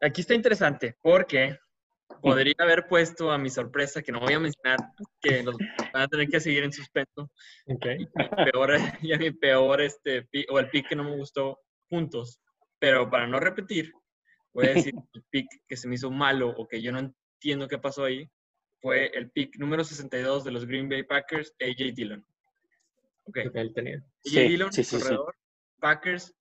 aquí 0.00 0.22
está 0.22 0.32
interesante 0.32 0.96
porque 1.02 1.58
podría 2.22 2.54
haber 2.58 2.86
puesto 2.86 3.30
a 3.30 3.36
mi 3.36 3.50
sorpresa, 3.50 4.02
que 4.02 4.12
no 4.12 4.20
voy 4.20 4.32
a 4.32 4.40
mencionar, 4.40 4.78
que 5.20 5.42
los 5.42 5.56
van 5.92 6.02
a 6.02 6.08
tener 6.08 6.28
que 6.28 6.40
seguir 6.40 6.64
en 6.64 6.72
suspenso. 6.72 7.30
Okay. 7.66 7.96
Y, 7.96 8.06
mi 8.06 8.44
peor, 8.50 8.70
y 9.02 9.12
a 9.12 9.18
mi 9.18 9.30
peor, 9.30 9.82
este, 9.82 10.26
o 10.48 10.58
el 10.58 10.70
pick 10.70 10.88
que 10.88 10.96
no 10.96 11.04
me 11.04 11.16
gustó 11.16 11.60
juntos. 11.90 12.40
Pero 12.78 13.10
para 13.10 13.26
no 13.26 13.38
repetir, 13.40 13.92
voy 14.52 14.66
a 14.66 14.74
decir 14.74 14.94
el 15.12 15.22
pick 15.30 15.48
que 15.68 15.76
se 15.76 15.88
me 15.88 15.96
hizo 15.96 16.10
malo 16.10 16.48
o 16.48 16.66
que 16.66 16.80
yo 16.80 16.92
no 16.92 16.98
entiendo 16.98 17.68
qué 17.68 17.78
pasó 17.78 18.04
ahí, 18.04 18.26
fue 18.84 19.06
el 19.14 19.30
pick 19.30 19.56
número 19.56 19.82
62 19.82 20.44
de 20.44 20.50
los 20.50 20.66
Green 20.66 20.90
Bay 20.90 21.04
Packers, 21.04 21.54
AJ 21.58 21.94
Dillon. 21.94 22.22
Ok. 23.24 23.38
AJ 23.38 23.94
Dillon, 24.22 24.70
corredor, 24.90 25.34
Packers. 25.80 26.34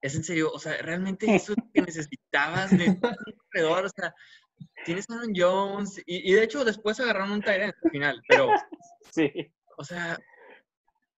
Es 0.00 0.14
en 0.14 0.22
serio, 0.22 0.52
o 0.52 0.60
sea, 0.60 0.80
realmente 0.80 1.26
eso 1.34 1.54
es 1.54 1.58
lo 1.58 1.72
que 1.72 1.82
necesitabas 1.82 2.70
de 2.70 2.88
un 2.88 3.00
corredor, 3.00 3.86
o 3.86 3.88
sea, 3.88 4.14
tienes 4.84 5.10
a 5.10 5.14
Aaron 5.14 5.32
Jones, 5.34 6.00
y, 6.06 6.30
y, 6.30 6.34
de 6.34 6.44
hecho 6.44 6.64
después 6.64 7.00
agarraron 7.00 7.32
un 7.32 7.42
Tyrant 7.42 7.74
al 7.82 7.90
final, 7.90 8.22
pero, 8.28 8.50
sí. 9.10 9.32
o 9.76 9.82
sea, 9.82 10.16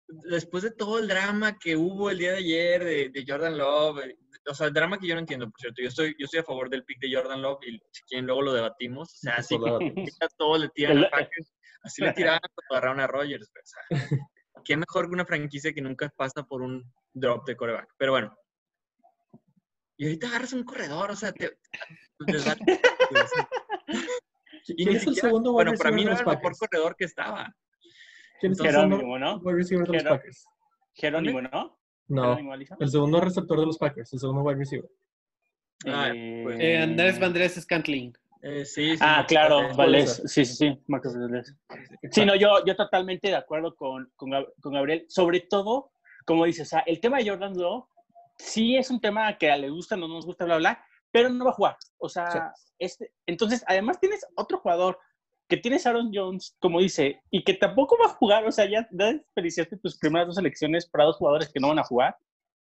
después 0.08 0.62
de 0.62 0.70
todo 0.70 0.98
el 0.98 1.08
drama 1.08 1.58
que 1.58 1.76
hubo 1.76 2.08
el 2.08 2.16
día 2.16 2.32
de 2.32 2.38
ayer 2.38 2.84
de, 2.84 3.08
de 3.10 3.24
Jordan 3.28 3.58
Love, 3.58 4.16
o 4.48 4.54
sea, 4.54 4.68
el 4.68 4.72
drama 4.72 4.98
que 4.98 5.06
yo 5.06 5.14
no 5.14 5.20
entiendo, 5.20 5.50
por 5.50 5.60
cierto. 5.60 5.82
Yo 5.82 5.88
estoy, 5.88 6.14
yo 6.18 6.24
estoy 6.24 6.40
a 6.40 6.44
favor 6.44 6.70
del 6.70 6.84
pick 6.84 7.00
de 7.00 7.14
Jordan 7.14 7.42
Love 7.42 7.58
y 7.66 7.80
si 7.90 8.02
quieren 8.04 8.26
luego 8.26 8.42
lo 8.42 8.52
debatimos. 8.52 9.12
O 9.12 9.16
sea, 9.16 9.34
así 9.36 9.56
que 9.58 9.64
todo 10.38 10.58
le 10.58 10.68
tiran 10.70 11.04
a 11.04 11.10
Packers. 11.10 11.54
Así 11.82 12.02
le 12.02 12.12
tiraban 12.12 12.40
cuando 12.54 12.74
agarraron 12.74 13.00
a 13.00 13.06
Rogers. 13.06 13.48
O 13.48 13.52
sea, 13.64 13.82
qué 14.64 14.76
mejor 14.76 15.06
que 15.06 15.14
una 15.14 15.24
franquicia 15.24 15.72
que 15.72 15.80
nunca 15.80 16.12
pasa 16.16 16.42
por 16.44 16.62
un 16.62 16.92
drop 17.12 17.46
de 17.46 17.56
coreback. 17.56 17.88
Pero 17.96 18.12
bueno. 18.12 18.36
Y 19.98 20.04
ahorita 20.04 20.28
agarras 20.28 20.52
un 20.52 20.64
corredor, 20.64 21.10
o 21.10 21.16
sea, 21.16 21.32
te, 21.32 21.56
y 24.68 24.84
ni 24.84 24.96
es 24.96 25.06
el 25.06 25.14
segundo 25.14 25.52
bueno, 25.52 25.72
para 25.74 25.90
mí 25.90 26.04
no 26.04 26.10
era 26.10 26.20
el 26.20 26.26
mejor 26.26 26.56
corredor 26.58 26.96
que 26.96 27.06
estaba. 27.06 27.50
¿Quién 28.40 28.52
es 28.52 28.60
el 28.60 28.66
Jerónimo, 28.66 29.18
¿no? 29.18 29.40
Jerónimo, 30.94 31.40
¿no? 31.40 31.78
No, 32.08 32.36
el 32.80 32.88
segundo 32.88 33.20
receptor 33.20 33.58
de 33.60 33.66
los 33.66 33.78
Packers, 33.78 34.12
el 34.12 34.18
segundo 34.20 34.42
wide 34.42 34.58
receiver. 34.58 34.90
Ah, 35.86 36.10
Eh, 36.14 36.40
pues, 36.44 36.60
Eh, 36.60 36.78
Andrés 36.78 37.18
Vandrés 37.18 37.54
Scantling. 37.60 38.16
Eh, 38.42 38.64
sí, 38.64 38.92
sí, 38.92 38.98
Ah, 39.00 39.24
claro, 39.26 39.74
Valdés. 39.74 40.22
Sí, 40.26 40.44
sí, 40.44 40.54
sí, 40.54 40.78
Marcos 40.86 41.18
Valdés. 41.18 41.54
Sí, 42.12 42.24
no, 42.24 42.36
yo, 42.36 42.64
yo 42.64 42.76
totalmente 42.76 43.28
de 43.28 43.34
acuerdo 43.36 43.74
con, 43.74 44.10
con, 44.14 44.30
con 44.60 44.72
Gabriel. 44.72 45.04
Sobre 45.08 45.40
todo, 45.40 45.90
como 46.24 46.44
dices, 46.44 46.68
o 46.68 46.70
sea, 46.70 46.80
el 46.80 47.00
tema 47.00 47.18
de 47.18 47.28
Jordan 47.28 47.56
Love 47.56 47.86
sí 48.38 48.76
es 48.76 48.90
un 48.90 49.00
tema 49.00 49.36
que 49.36 49.50
a 49.50 49.56
le 49.56 49.70
gusta, 49.70 49.96
no 49.96 50.06
nos 50.06 50.26
gusta, 50.26 50.44
bla, 50.44 50.58
bla, 50.58 50.84
pero 51.10 51.28
no 51.28 51.44
va 51.44 51.50
a 51.50 51.54
jugar. 51.54 51.76
O 51.98 52.08
sea, 52.08 52.52
este, 52.78 53.12
entonces, 53.26 53.64
además 53.66 53.98
tienes 53.98 54.24
otro 54.36 54.58
jugador 54.58 54.98
que 55.48 55.56
tienes 55.56 55.86
Aaron 55.86 56.10
Jones, 56.12 56.56
como 56.58 56.80
dice, 56.80 57.20
y 57.30 57.44
que 57.44 57.54
tampoco 57.54 57.96
va 57.98 58.06
a 58.06 58.14
jugar. 58.14 58.44
O 58.46 58.52
sea, 58.52 58.64
ya, 58.68 58.88
ya 58.92 59.12
desperdiciaste 59.12 59.76
tus 59.78 59.98
primeras 59.98 60.26
dos 60.28 60.38
elecciones 60.38 60.88
para 60.88 61.04
dos 61.04 61.16
jugadores 61.16 61.50
que 61.52 61.60
no 61.60 61.68
van 61.68 61.78
a 61.78 61.84
jugar. 61.84 62.16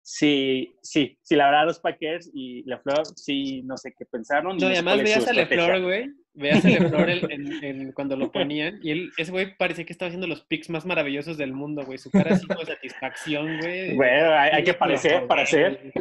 Sí, 0.08 0.76
sí, 0.82 1.18
sí, 1.20 1.34
la 1.34 1.46
verdad, 1.46 1.64
los 1.66 1.80
Packers 1.80 2.30
y 2.32 2.62
la 2.64 2.78
Flor, 2.78 3.04
sí, 3.16 3.62
no 3.64 3.76
sé 3.76 3.92
qué 3.98 4.04
pensaron. 4.06 4.56
No, 4.56 4.68
y 4.68 4.74
además 4.74 4.98
veías 5.02 5.26
a. 5.26 5.32
Leflor, 5.32 5.82
güey. 5.82 6.10
Veías 6.32 6.64
a 6.64 6.68
Leflor 6.68 7.10
en, 7.10 7.32
en- 7.32 7.64
en- 7.64 7.92
cuando 7.92 8.14
lo 8.16 8.30
ponían. 8.30 8.78
Y 8.84 8.92
él, 8.92 9.10
ese 9.18 9.32
güey 9.32 9.56
parecía 9.56 9.84
que 9.84 9.92
estaba 9.92 10.06
haciendo 10.06 10.28
los 10.28 10.44
picks 10.44 10.70
más 10.70 10.86
maravillosos 10.86 11.36
del 11.38 11.52
mundo, 11.54 11.84
güey. 11.84 11.98
Su 11.98 12.12
cara 12.12 12.34
así 12.34 12.46
como 12.46 12.60
de 12.60 12.66
satisfacción, 12.66 13.58
güey. 13.58 13.96
Bueno, 13.96 14.32
hay, 14.38 14.50
hay 14.52 14.62
que 14.64 14.74
parecer 14.74 15.26
para 15.26 15.42
hacer. 15.42 15.92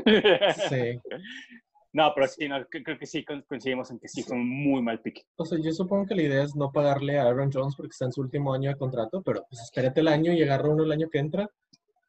Sí. 0.70 1.00
no, 1.96 2.12
pero 2.14 2.28
sí, 2.28 2.48
no, 2.50 2.58
cre- 2.68 2.84
creo 2.84 2.98
que 3.00 3.06
sí 3.06 3.24
coincidimos 3.24 3.90
en 3.90 4.00
que 4.00 4.08
sí 4.10 4.22
fue 4.22 4.36
un 4.36 4.48
muy 4.50 4.82
mal 4.82 5.00
pick. 5.02 5.26
O 5.38 5.46
sea, 5.46 5.58
yo 5.62 5.72
supongo 5.72 6.06
que 6.06 6.16
la 6.16 6.24
idea 6.24 6.44
es 6.44 6.56
no 6.56 6.72
pagarle 6.72 7.18
a 7.18 7.24
Aaron 7.24 7.50
Jones 7.52 7.74
porque 7.76 7.92
está 7.92 8.04
en 8.06 8.12
su 8.12 8.20
último 8.22 8.54
año 8.54 8.70
de 8.70 8.76
contrato, 8.78 9.22
pero 9.24 9.46
pues 9.50 9.62
espérate 9.62 10.02
el 10.02 10.10
año 10.10 10.34
y 10.34 10.44
agarra 10.44 10.68
uno 10.70 10.84
el 10.84 10.92
año 10.92 11.08
que 11.10 11.20
entra. 11.20 11.50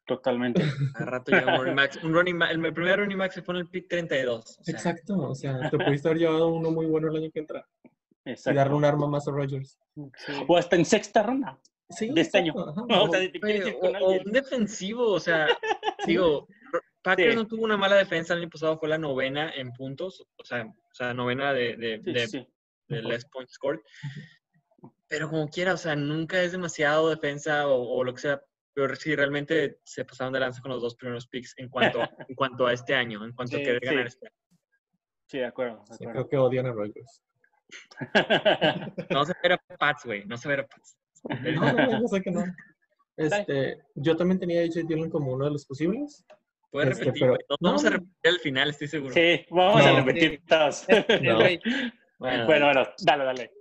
Totalmente. 0.05 0.61
Al 0.95 1.07
rato 1.07 1.31
llega 1.31 1.53
un 1.53 1.59
running 1.59 1.75
back. 1.75 1.99
Un 2.03 2.13
running 2.13 2.39
back- 2.39 2.51
el 2.51 2.73
primer 2.73 2.99
running 2.99 3.17
back 3.17 3.31
se 3.31 3.41
pone 3.41 3.59
el 3.59 3.67
pick 3.69 3.87
32. 3.89 4.59
o 4.59 4.63
sea, 4.63 4.73
Exacto, 4.75 5.17
o 5.19 5.35
sea, 5.35 5.69
te 5.69 5.77
pudiste 5.77 6.07
haber 6.09 6.19
llevado 6.19 6.49
uno 6.49 6.71
muy 6.71 6.85
bueno 6.85 7.09
el 7.09 7.17
año 7.17 7.31
que 7.31 7.39
entra 7.39 7.65
y 8.25 8.31
Exacto. 8.31 8.57
darle 8.57 8.75
un 8.75 8.85
arma 8.85 9.07
más 9.07 9.27
a 9.27 9.31
Rodgers. 9.31 9.77
Sí. 9.95 10.33
O 10.47 10.57
hasta 10.57 10.75
en 10.75 10.83
sexta 10.85 11.23
ronda. 11.23 11.57
Sí, 11.89 12.09
De 12.13 12.19
este 12.21 12.39
año. 12.39 12.53
O 12.89 13.09
sea, 13.09 13.21
si 13.21 13.29
te 13.31 13.73
o, 13.81 14.05
o 14.05 14.11
un 14.11 14.31
defensivo, 14.33 15.07
o 15.13 15.19
sea, 15.21 15.47
digo, 16.05 16.45
Packers 17.15 17.33
Sí. 17.33 17.35
no 17.35 17.47
tuvo 17.47 17.63
una 17.63 17.77
mala 17.77 17.95
defensa 17.95 18.33
el 18.33 18.41
año 18.41 18.49
pasado, 18.49 18.77
fue 18.77 18.89
la 18.89 18.97
novena 18.97 19.51
en 19.55 19.71
puntos, 19.73 20.25
o 20.37 20.43
sea, 20.45 20.65
o 20.65 20.93
sea 20.95 21.13
novena 21.13 21.53
de, 21.53 21.75
de, 21.77 22.01
Sí, 22.03 22.11
de, 22.13 22.27
sí. 22.27 22.47
de 22.89 23.01
less 23.01 23.25
points 23.25 23.53
scored. 23.53 23.79
Pero 25.07 25.29
como 25.29 25.47
quiera, 25.47 25.73
o 25.73 25.77
sea, 25.77 25.95
nunca 25.95 26.41
es 26.41 26.51
demasiado 26.51 27.09
defensa 27.09 27.67
o, 27.67 27.81
o 27.97 28.03
lo 28.03 28.13
que 28.13 28.21
sea. 28.21 28.41
Pero 28.73 28.95
sí, 28.95 29.15
realmente 29.15 29.79
se 29.85 30.05
pasaron 30.05 30.33
de 30.33 30.39
lanza 30.39 30.61
con 30.61 30.69
los 30.71 30.81
dos 30.81 30.95
primeros 30.95 31.25
picks 31.27 31.53
en 31.57 31.69
cuanto, 31.69 31.99
en 32.29 32.35
cuanto 32.35 32.67
a 32.67 32.73
este 32.73 32.93
año, 32.93 33.23
en 33.25 33.31
cuanto 33.33 33.55
Sí, 33.55 33.61
a 33.61 33.65
querer 33.65 33.79
sí. 33.81 33.85
ganar 33.89 34.07
este 34.07 34.27
año. 34.27 34.35
Sí, 35.27 35.37
de 35.39 35.45
acuerdo. 35.45 35.77
De 35.79 35.85
Sí, 35.87 36.03
acuerdo. 36.03 36.11
creo 36.11 36.29
que 36.29 36.37
odian 36.37 36.65
a 36.67 36.71
Rodgers. 36.73 37.23
No 39.09 39.25
se 39.25 39.33
ver 39.43 39.53
a 39.53 39.57
Pats, 39.79 40.05
güey, 40.05 40.25
no 40.25 40.37
se 40.37 40.47
ver 40.47 40.59
a 40.61 40.67
Pats. 40.67 40.97
No, 41.23 41.73
no, 41.73 42.01
yo 42.01 42.07
sé 42.07 42.21
que 42.21 42.31
no. 42.31 42.43
Este, 43.17 43.81
yo 43.95 44.15
también 44.15 44.39
tenía 44.39 44.61
a 44.61 44.65
AJ 44.65 44.87
Dillon 44.87 45.09
como 45.09 45.31
uno 45.33 45.45
de 45.45 45.51
los 45.51 45.65
posibles. 45.65 46.23
Puedes 46.71 46.91
Este, 46.91 47.05
repetir, 47.05 47.21
pero-. 47.27 47.37
Nos 47.49 47.57
vamos 47.61 47.85
a 47.85 47.89
repetir 47.91 48.13
al 48.25 48.39
final, 48.39 48.69
estoy 48.69 48.87
seguro. 48.87 49.13
sí, 49.13 49.45
vamos 49.49 49.85
a 49.85 49.91
No. 49.91 49.97
repetir 50.05 50.41
todos. 50.47 50.85
No. 51.21 51.39
Bueno, 52.19 52.47
bueno, 52.47 52.65
bueno, 52.65 52.83
dale, 53.05 53.23
dale. 53.25 53.51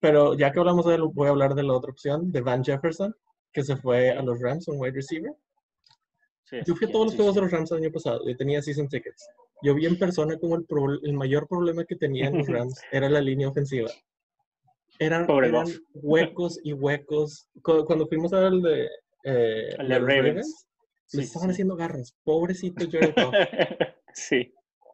Pero 0.00 0.34
ya 0.34 0.50
que 0.50 0.58
hablamos 0.58 0.84
de 0.84 0.96
él, 0.96 1.02
voy 1.14 1.28
a 1.28 1.30
hablar 1.30 1.54
de 1.54 1.62
la 1.62 1.74
otra 1.74 1.92
opción, 1.92 2.32
de 2.32 2.40
Van 2.40 2.64
Jefferson, 2.64 3.14
que 3.52 3.62
se 3.62 3.76
fue 3.76 4.10
a 4.10 4.20
los 4.20 4.40
Rams, 4.40 4.66
un 4.66 4.80
wide 4.80 4.94
receiver. 4.94 5.30
Sí, 6.42 6.56
Yo 6.66 6.74
fui 6.74 6.86
a 6.86 6.88
sí, 6.88 6.92
todos 6.92 7.04
los 7.06 7.12
sí, 7.12 7.18
juegos 7.18 7.34
sí. 7.34 7.38
de 7.40 7.42
los 7.46 7.52
Rams 7.52 7.70
el 7.70 7.78
año 7.78 7.92
pasado. 7.92 8.26
Yo 8.28 8.36
tenía 8.36 8.60
season 8.62 8.88
tickets. 8.88 9.28
Yo 9.62 9.76
vi 9.76 9.86
en 9.86 9.96
persona 9.96 10.36
como 10.40 10.56
el, 10.56 10.64
pro- 10.64 11.00
el 11.00 11.12
mayor 11.12 11.46
problema 11.46 11.84
que 11.84 11.94
tenían 11.94 12.36
los 12.36 12.48
Rams 12.48 12.80
era 12.90 13.08
la 13.08 13.20
línea 13.20 13.48
ofensiva. 13.48 13.90
Eran, 14.98 15.24
Pobre 15.28 15.48
eran 15.50 15.66
huecos 15.94 16.58
y 16.64 16.72
huecos. 16.72 17.48
Cu- 17.62 17.84
Cuando 17.84 18.08
fuimos 18.08 18.32
a 18.32 18.40
ver 18.40 18.52
el 18.54 18.62
de, 18.62 18.84
eh, 19.22 19.76
El 19.78 19.86
de 19.88 19.94
de 19.94 20.00
los 20.00 20.08
Ravens. 20.08 20.66
Le 21.12 21.22
Sí, 21.22 21.26
estaban 21.28 21.50
haciendo 21.50 21.76
garras. 21.76 22.14
Pobrecito 22.24 22.84
Jared 22.90 23.14
Goff. 23.16 23.34
sí. 24.14 24.52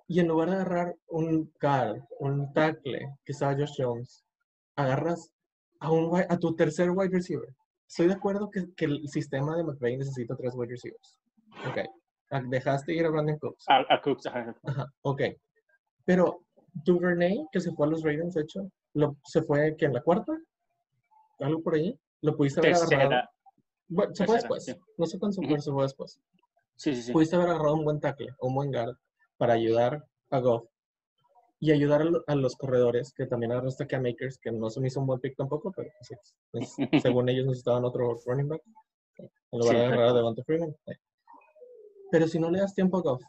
Y 0.09 0.21
en 0.21 0.29
lugar 0.29 0.51
de 0.51 0.57
agarrar 0.57 0.95
un 1.09 1.53
guard, 1.61 2.01
un 2.21 2.53
tackle, 2.53 3.17
que 3.25 3.33
estaba 3.33 3.55
Josh 3.55 3.75
Jones, 3.77 4.25
agarras 4.77 5.33
a, 5.81 5.91
un, 5.91 6.17
a 6.17 6.39
tu 6.39 6.55
tercer 6.55 6.91
wide 6.91 7.11
receiver. 7.11 7.49
Estoy 7.89 8.07
de 8.09 8.15
acuerdo 8.15 8.49
que, 8.51 8.67
que 8.77 8.85
el 8.85 9.09
sistema 9.09 9.57
de 9.57 9.65
McVay 9.65 9.97
necesita 9.97 10.37
tres 10.37 10.55
wide 10.55 10.71
receivers. 10.71 11.19
Ok. 11.69 11.79
Ah, 12.31 12.41
Dejaste 12.49 12.93
ir 12.95 13.05
a 13.07 13.11
Brandon 13.11 13.39
Cooks. 13.39 13.65
A, 13.69 13.85
a 13.95 14.01
Cooks, 14.01 14.27
ajá. 14.27 14.55
Ajá, 14.65 14.87
ok. 15.03 15.23
Pero 16.05 16.41
Duvernay, 16.85 17.47
que 17.51 17.61
se 17.61 17.73
fue 17.73 17.87
a 17.87 17.91
los 17.91 18.03
Ravens, 18.03 18.35
de 18.35 18.43
hecho, 18.43 18.71
lo, 18.95 19.17
se 19.25 19.43
fue 19.43 19.77
que 19.77 19.87
en 19.87 19.93
la 19.95 20.03
cuarta, 20.03 20.33
algo 21.41 21.63
por 21.63 21.75
ahí, 21.75 21.99
lo 22.23 22.37
pudiste 22.37 22.61
haber 22.61 22.75
agarrado. 22.75 23.29
Bueno, 23.89 24.15
se 24.15 24.25
fue 24.27 24.37
después. 24.37 24.65
sí. 24.65 24.75
No 24.97 25.07
sé 25.07 25.19
cuándo 25.19 25.35
se 25.41 25.47
fue, 25.49 25.61
se 25.61 25.71
fue 25.73 25.83
después. 25.85 26.21
Sí, 26.77 26.95
sí, 26.95 27.03
sí. 27.03 27.13
Pudiste 27.13 27.37
haber 27.37 27.49
agarrado 27.51 27.75
un 27.75 27.85
buen 27.85 28.01
tackle, 28.01 28.29
un 28.41 28.55
buen 28.55 28.71
guard, 28.73 28.97
para 29.39 29.55
ayudar 29.55 30.05
a 30.31 30.41
Goff 30.41 30.69
y 31.61 31.71
ayudar 31.73 32.03
a, 32.03 32.05
lo- 32.05 32.25
a 32.27 32.35
los 32.35 32.57
corredores, 32.57 33.13
que 33.15 33.27
también 33.27 33.53
agarraste 33.53 33.85
a 33.85 33.87
Cam 33.87 34.05
Akers, 34.07 34.39
que 34.39 34.51
no 34.53 34.69
se 34.71 34.81
me 34.81 34.89
hizo 34.89 35.01
un 35.01 35.07
buen 35.07 35.21
pick 35.21 35.37
tampoco, 35.37 35.73
pero 35.75 35.89
pues, 35.99 36.11
es- 36.53 36.77
según 37.03 37.29
ellos 37.29 37.47
necesitaban 37.47 37.85
otro 37.85 38.15
running 38.27 38.49
back, 38.49 38.63
en 39.19 39.59
lugar 39.59 39.75
Sí, 39.75 39.81
de 39.81 39.87
agarrar 39.87 40.09
a. 40.09 40.13
Devonta 40.15 40.43
Freeman. 40.45 40.77
Pero 42.11 42.29
si 42.29 42.39
no 42.39 42.51
le 42.51 42.61
das 42.61 42.75
tiempo 42.75 42.99
a 42.99 43.03
Goff 43.03 43.23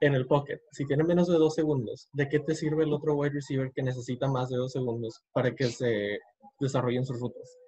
en 0.00 0.14
el 0.14 0.26
pocket, 0.26 0.60
si 0.72 0.86
tiene 0.86 1.04
menos 1.04 1.28
de 1.28 1.34
dos 1.36 1.54
segundos, 1.54 2.08
¿de 2.12 2.28
qué 2.28 2.38
te 2.40 2.54
sirve 2.54 2.84
el 2.84 2.92
otro 2.92 3.14
wide 3.14 3.32
receiver 3.34 3.70
que 3.72 3.82
necesita 3.82 4.28
más 4.28 4.48
de 4.48 4.56
dos 4.56 4.72
segundos 4.72 5.22
para 5.32 5.54
que 5.54 5.66
se 5.68 6.18
desarrollen 6.60 7.04
sus 7.04 7.20
rutas? 7.20 7.58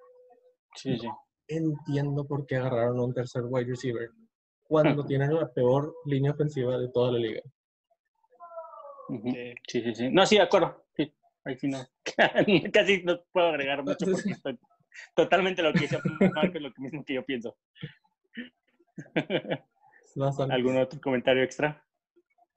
Sí, 0.76 0.96
sí. 0.99 1.08
Entiendo 1.57 2.26
por 2.26 2.47
qué 2.47 2.57
agarraron 2.57 2.99
a 2.99 3.04
un 3.04 3.14
tercer 3.14 3.42
wide 3.45 3.66
receiver 3.66 4.11
cuando 4.64 5.04
tienen 5.04 5.35
la 5.35 5.52
peor 5.52 5.95
línea 6.07 6.30
ofensiva 6.30 6.78
de 6.78 6.88
toda 6.90 7.12
la 7.12 7.19
liga. 7.19 7.42
Sí. 9.25 9.54
Sí, 9.66 9.83
sí, 9.83 9.95
sí. 9.95 10.09
No, 10.11 10.25
sí, 10.25 10.37
de 10.37 10.42
acuerdo. 10.42 10.85
Sí, 10.97 11.12
ahí 11.45 11.59
sí 11.59 11.69
no. 11.69 11.78
Casi 12.73 13.02
no 13.02 13.21
puedo 13.33 13.49
agregar 13.49 13.83
mucho 13.83 14.07
porque 14.12 14.30
estoy 14.30 14.59
totalmente 15.14 15.62
lo 15.62 15.73
que 15.73 15.80
dice 15.80 15.99
Marco 16.35 16.57
es 16.57 16.62
lo 16.62 16.73
que 16.73 16.83
mismo 16.83 17.04
que 17.04 17.14
yo 17.14 17.25
pienso. 17.25 17.57
¿Algún 20.50 20.78
otro 20.78 21.00
comentario 21.00 21.42
extra? 21.42 21.85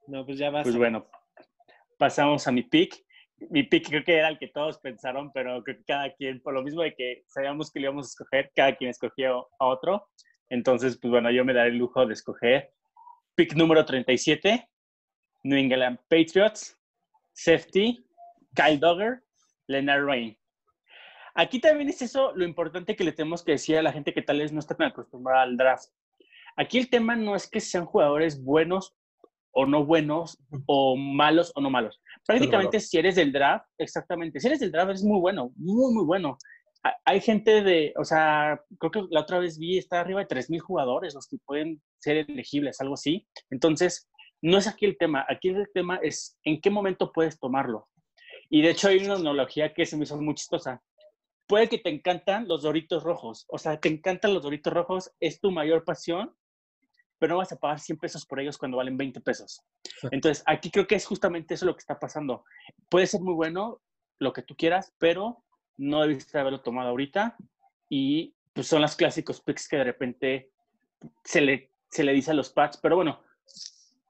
No, 0.06 0.24
pues 0.24 0.38
ya 0.38 0.50
vas. 0.50 0.64
Pues 0.64 0.76
bueno, 0.76 1.08
pasamos 1.98 2.46
a 2.46 2.52
mi 2.52 2.62
pick. 2.62 3.04
Mi 3.50 3.62
pick 3.62 3.88
creo 3.88 4.04
que 4.04 4.16
era 4.16 4.28
el 4.28 4.38
que 4.38 4.48
todos 4.48 4.78
pensaron, 4.78 5.32
pero 5.32 5.62
creo 5.62 5.76
que 5.76 5.84
cada 5.84 6.12
quien, 6.14 6.40
por 6.40 6.54
lo 6.54 6.62
mismo 6.62 6.82
de 6.82 6.94
que 6.94 7.24
sabíamos 7.26 7.70
que 7.70 7.80
lo 7.80 7.86
íbamos 7.86 8.06
a 8.06 8.08
escoger, 8.08 8.52
cada 8.54 8.76
quien 8.76 8.90
escogió 8.90 9.48
a 9.58 9.66
otro. 9.66 10.08
Entonces, 10.48 10.98
pues 11.00 11.10
bueno, 11.10 11.30
yo 11.30 11.44
me 11.44 11.54
daré 11.54 11.70
el 11.70 11.78
lujo 11.78 12.06
de 12.06 12.14
escoger 12.14 12.72
pick 13.34 13.54
número 13.54 13.84
37, 13.84 14.68
New 15.42 15.58
England 15.58 15.98
Patriots, 16.08 16.78
safety, 17.32 18.06
Kyle 18.54 18.78
Dogger, 18.78 19.24
Leonard 19.66 20.04
Rain. 20.04 20.38
Aquí 21.34 21.58
también 21.58 21.88
es 21.88 22.00
eso 22.00 22.32
lo 22.36 22.44
importante 22.44 22.94
que 22.94 23.02
le 23.02 23.12
tenemos 23.12 23.42
que 23.42 23.52
decir 23.52 23.76
a 23.76 23.82
la 23.82 23.92
gente 23.92 24.14
que 24.14 24.22
tal 24.22 24.38
vez 24.38 24.52
no 24.52 24.60
está 24.60 24.76
tan 24.76 24.88
acostumbrada 24.88 25.42
al 25.42 25.56
draft. 25.56 25.90
Aquí 26.56 26.78
el 26.78 26.88
tema 26.88 27.16
no 27.16 27.34
es 27.34 27.50
que 27.50 27.60
sean 27.60 27.86
jugadores 27.86 28.42
buenos 28.42 28.94
o 29.50 29.66
no 29.66 29.84
buenos, 29.84 30.38
o 30.66 30.96
malos 30.96 31.52
o 31.54 31.60
no 31.60 31.70
malos. 31.70 32.00
Prácticamente 32.26 32.80
si 32.80 32.98
eres 32.98 33.16
del 33.16 33.32
draft, 33.32 33.66
exactamente, 33.78 34.40
si 34.40 34.46
eres 34.46 34.60
del 34.60 34.72
draft 34.72 34.90
eres 34.90 35.04
muy 35.04 35.20
bueno, 35.20 35.52
muy, 35.56 35.92
muy 35.94 36.04
bueno. 36.04 36.38
Ha- 36.82 36.96
Hay 37.04 37.20
gente 37.20 37.62
de, 37.62 37.92
o 37.96 38.04
sea, 38.04 38.60
creo 38.78 38.90
que 38.90 39.02
la 39.10 39.20
otra 39.20 39.38
vez 39.38 39.58
vi, 39.58 39.78
está 39.78 40.00
arriba 40.00 40.20
de 40.20 40.26
3.000 40.26 40.60
jugadores 40.60 41.14
los 41.14 41.26
que 41.28 41.36
pueden 41.44 41.82
ser 41.98 42.16
elegibles, 42.28 42.80
algo 42.80 42.94
así. 42.94 43.26
Entonces, 43.50 44.08
no 44.42 44.58
es 44.58 44.66
aquí 44.66 44.84
el 44.86 44.96
tema, 44.98 45.24
aquí 45.28 45.48
el 45.48 45.66
tema 45.72 45.96
es 46.02 46.38
en 46.44 46.60
qué 46.60 46.70
momento 46.70 47.12
puedes 47.12 47.38
tomarlo. 47.38 47.88
Y 48.50 48.62
de 48.62 48.70
hecho 48.70 48.88
hay 48.88 48.98
una 49.04 49.14
analogía 49.14 49.72
que 49.72 49.86
se 49.86 49.96
me 49.96 50.04
hizo 50.04 50.20
muy 50.20 50.34
chistosa. 50.34 50.82
Puede 51.46 51.68
que 51.68 51.78
te 51.78 51.90
encantan 51.90 52.48
los 52.48 52.62
doritos 52.62 53.02
rojos, 53.02 53.44
o 53.48 53.58
sea, 53.58 53.78
te 53.78 53.88
encantan 53.88 54.32
los 54.34 54.42
doritos 54.42 54.72
rojos, 54.72 55.10
es 55.20 55.40
tu 55.40 55.50
mayor 55.50 55.84
pasión, 55.84 56.34
pero 57.24 57.36
no 57.36 57.38
vas 57.38 57.52
a 57.52 57.56
pagar 57.56 57.80
100 57.80 57.96
pesos 57.96 58.26
por 58.26 58.38
ellos 58.38 58.58
cuando 58.58 58.76
valen 58.76 58.98
20 58.98 59.18
pesos. 59.22 59.62
Entonces, 60.10 60.44
aquí 60.46 60.70
creo 60.70 60.86
que 60.86 60.94
es 60.94 61.06
justamente 61.06 61.54
eso 61.54 61.64
lo 61.64 61.74
que 61.74 61.78
está 61.80 61.98
pasando. 61.98 62.44
Puede 62.90 63.06
ser 63.06 63.22
muy 63.22 63.32
bueno 63.32 63.80
lo 64.18 64.34
que 64.34 64.42
tú 64.42 64.54
quieras, 64.54 64.92
pero 64.98 65.42
no 65.78 66.02
debiste 66.02 66.38
haberlo 66.38 66.60
tomado 66.60 66.90
ahorita. 66.90 67.34
Y 67.88 68.34
pues 68.52 68.66
son 68.66 68.82
los 68.82 68.94
clásicos 68.94 69.40
picks 69.40 69.66
que 69.68 69.78
de 69.78 69.84
repente 69.84 70.50
se 71.24 71.40
le, 71.40 71.70
se 71.88 72.04
le 72.04 72.12
dice 72.12 72.32
a 72.32 72.34
los 72.34 72.50
Pats, 72.50 72.76
pero 72.76 72.96
bueno, 72.96 73.22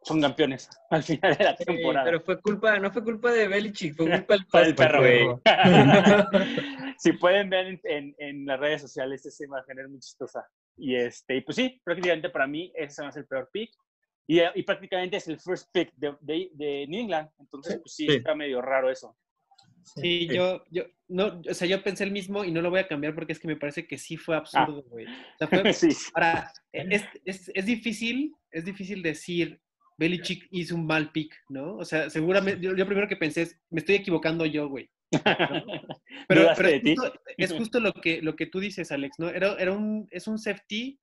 son 0.02 0.21
campeones 0.21 0.68
al 0.90 1.04
final 1.04 1.37
de 1.38 1.44
la 1.44 1.56
Sí, 1.56 1.64
temporada. 1.66 2.04
pero 2.06 2.21
fue 2.21 2.40
culpa, 2.40 2.80
no 2.80 2.90
fue 2.90 3.04
culpa 3.04 3.30
de 3.30 3.47
Belichick, 3.47 3.94
fue 3.94 4.11
culpa 4.11 4.35
del 4.35 4.47
Fue 4.49 4.62
el 4.62 4.75
perro, 4.75 4.99
güey. 5.02 5.28
si 6.99 7.12
pueden 7.12 7.49
ver 7.49 7.68
en, 7.68 7.80
en, 7.85 8.14
en 8.18 8.44
las 8.44 8.59
redes 8.59 8.80
sociales, 8.83 9.25
esa 9.25 9.44
imagen 9.44 9.78
es 9.78 9.88
muy 9.88 10.00
chistosa. 10.00 10.44
Y, 10.76 10.97
este, 10.97 11.37
y 11.37 11.40
pues 11.43 11.57
sí, 11.57 11.81
prácticamente 11.85 12.28
para 12.31 12.47
mí 12.47 12.73
ese 12.75 13.02
va 13.02 13.09
a 13.09 13.12
ser 13.12 13.23
el 13.23 13.28
peor 13.28 13.49
pick. 13.52 13.71
Y, 14.26 14.40
y 14.54 14.62
prácticamente 14.62 15.19
es 15.19 15.28
el 15.28 15.38
first 15.38 15.71
pick 15.73 15.93
de, 15.97 16.14
de, 16.21 16.50
de 16.54 16.87
New 16.88 17.00
England. 17.00 17.28
Entonces, 17.38 17.78
pues 17.83 17.95
sí, 17.95 18.07
Sí. 18.09 18.16
está 18.16 18.35
medio 18.35 18.61
raro 18.62 18.90
eso. 18.90 19.16
Sí, 19.83 20.26
Sí. 20.28 20.28
yo, 20.35 20.64
yo, 20.71 20.85
no, 21.09 21.43
o 21.49 21.54
sea, 21.54 21.69
yo 21.69 21.83
pensé 21.83 22.04
el 22.04 22.11
mismo 22.11 22.43
y 22.45 22.50
no 22.50 22.62
lo 22.62 22.71
voy 22.71 22.81
a 22.81 22.88
cambiar 22.88 23.14
porque 23.14 23.33
es 23.35 23.38
que 23.38 23.49
me 23.49 23.57
parece 23.57 23.87
que 23.87 23.99
sí 23.99 24.16
fue 24.16 24.35
absurdo, 24.35 24.83
güey. 24.85 25.04
O 25.07 25.38
sea, 25.38 25.47
fue, 25.49 25.73
sí. 25.75 25.88
ahora, 26.14 26.50
es, 26.73 27.04
es, 27.26 27.50
es 27.54 27.66
difícil, 27.66 28.35
es 28.50 28.64
difícil 28.64 29.02
decir, 29.02 29.61
Belichick 29.99 30.49
hizo 30.50 30.75
un 30.75 30.87
mal 30.87 31.12
pick, 31.12 31.35
¿no? 31.50 31.76
O 31.76 31.85
sea, 31.85 32.09
seguramente, 32.09 32.61
yo, 32.64 32.75
yo 32.75 32.87
primero 32.87 33.07
que 33.07 33.16
pensé 33.16 33.43
es, 33.43 33.61
me 33.71 33.81
estoy 33.81 33.97
equivocando 33.97 34.47
yo, 34.47 34.69
güey. 34.69 34.90
Pero, 36.28 36.42
¿Dudaste 36.42 36.62
pero 36.62 36.68
es, 36.68 36.83
justo, 36.83 37.21
es 37.37 37.52
justo 37.52 37.80
lo 37.80 37.92
que, 37.92 38.23
lo 38.23 38.35
que 38.35 38.47
tú 38.47 38.61
dices, 38.61 38.90
Alex, 38.92 39.18
¿no? 39.18 39.28
Era, 39.28 39.56
era 39.59 39.73
un, 39.73 40.09
es 40.11 40.26
un 40.26 40.38
safety, 40.38 40.99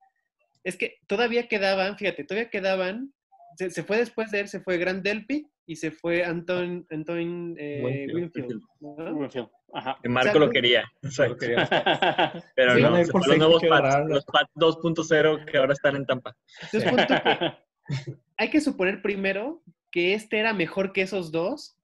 es 0.64 0.76
que 0.76 0.96
todavía 1.06 1.46
quedaban, 1.46 1.96
fíjate, 1.96 2.24
todavía 2.24 2.50
quedaban, 2.50 3.12
se, 3.56 3.70
se 3.70 3.84
fue 3.84 3.98
después 3.98 4.30
de 4.30 4.40
él, 4.40 4.48
se 4.48 4.60
fue 4.60 4.78
Grant 4.78 5.04
Delpy 5.04 5.46
y 5.66 5.76
se 5.76 5.90
fue 5.90 6.24
Anton, 6.24 6.86
Anton 6.90 7.54
eh, 7.58 8.08
Winfield. 8.12 8.14
Winfield, 8.14 8.62
¿no? 8.80 8.94
Winfield, 9.14 9.48
Ajá. 9.74 9.98
Marco 10.04 10.28
Exacto. 10.28 10.38
lo 10.40 10.50
quería. 10.50 10.84
Pero 12.56 12.78
no, 12.78 12.90
los 12.90 13.38
nuevos 13.38 13.62
Pats, 13.68 14.08
los 14.08 14.24
Pats 14.26 14.50
2.0 14.56 15.44
que 15.44 15.58
ahora 15.58 15.72
están 15.72 15.96
en 15.96 16.06
Tampa. 16.06 16.36
Entonces, 16.62 16.90
punto 16.90 17.14
que 17.22 17.52
hay 18.36 18.50
que 18.50 18.60
suponer 18.60 19.02
primero 19.02 19.62
que 19.90 20.14
este 20.14 20.38
era 20.38 20.52
mejor 20.52 20.92
que 20.92 21.02
esos 21.02 21.30
dos 21.30 21.76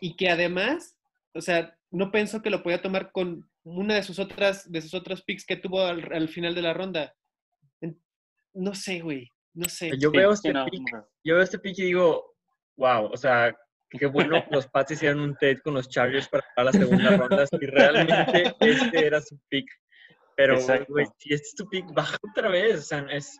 y 0.00 0.16
que 0.16 0.30
además, 0.30 0.95
o 1.36 1.40
sea, 1.40 1.76
no 1.90 2.10
pensó 2.10 2.42
que 2.42 2.50
lo 2.50 2.62
podía 2.62 2.82
tomar 2.82 3.12
con 3.12 3.48
una 3.64 3.94
de 3.94 4.02
sus 4.02 4.18
otras, 4.18 4.70
de 4.70 4.82
sus 4.82 4.94
otros 4.94 5.22
picks 5.22 5.44
que 5.44 5.56
tuvo 5.56 5.82
al, 5.82 6.12
al 6.12 6.28
final 6.28 6.54
de 6.54 6.62
la 6.62 6.74
ronda. 6.74 7.14
No 8.54 8.74
sé, 8.74 9.00
güey, 9.00 9.30
no 9.54 9.68
sé. 9.68 9.92
Yo 9.98 10.10
veo 10.10 10.32
este 10.32 10.52
no, 10.52 10.64
pick, 10.66 10.82
yo 11.24 11.34
veo 11.34 11.42
este 11.42 11.58
pick 11.58 11.78
y 11.78 11.84
digo, 11.84 12.36
wow, 12.76 13.10
o 13.12 13.16
sea, 13.16 13.54
qué 13.90 14.06
bueno 14.06 14.42
que 14.44 14.54
los 14.54 14.66
Pats 14.68 14.92
hicieron 14.92 15.20
un 15.20 15.36
trade 15.36 15.60
con 15.60 15.74
los 15.74 15.88
Chargers 15.88 16.28
para 16.28 16.44
la 16.56 16.72
segunda 16.72 17.16
ronda, 17.16 17.46
si 17.46 17.56
realmente 17.58 18.54
este 18.60 19.06
era 19.06 19.20
su 19.20 19.38
pick. 19.48 19.66
Pero, 20.36 20.58
güey, 20.88 21.06
si 21.18 21.32
este 21.32 21.48
es 21.48 21.54
tu 21.54 21.68
pick, 21.68 21.86
baja 21.94 22.18
otra 22.30 22.50
vez, 22.50 22.80
o 22.80 22.82
sea, 22.82 23.06
es... 23.10 23.38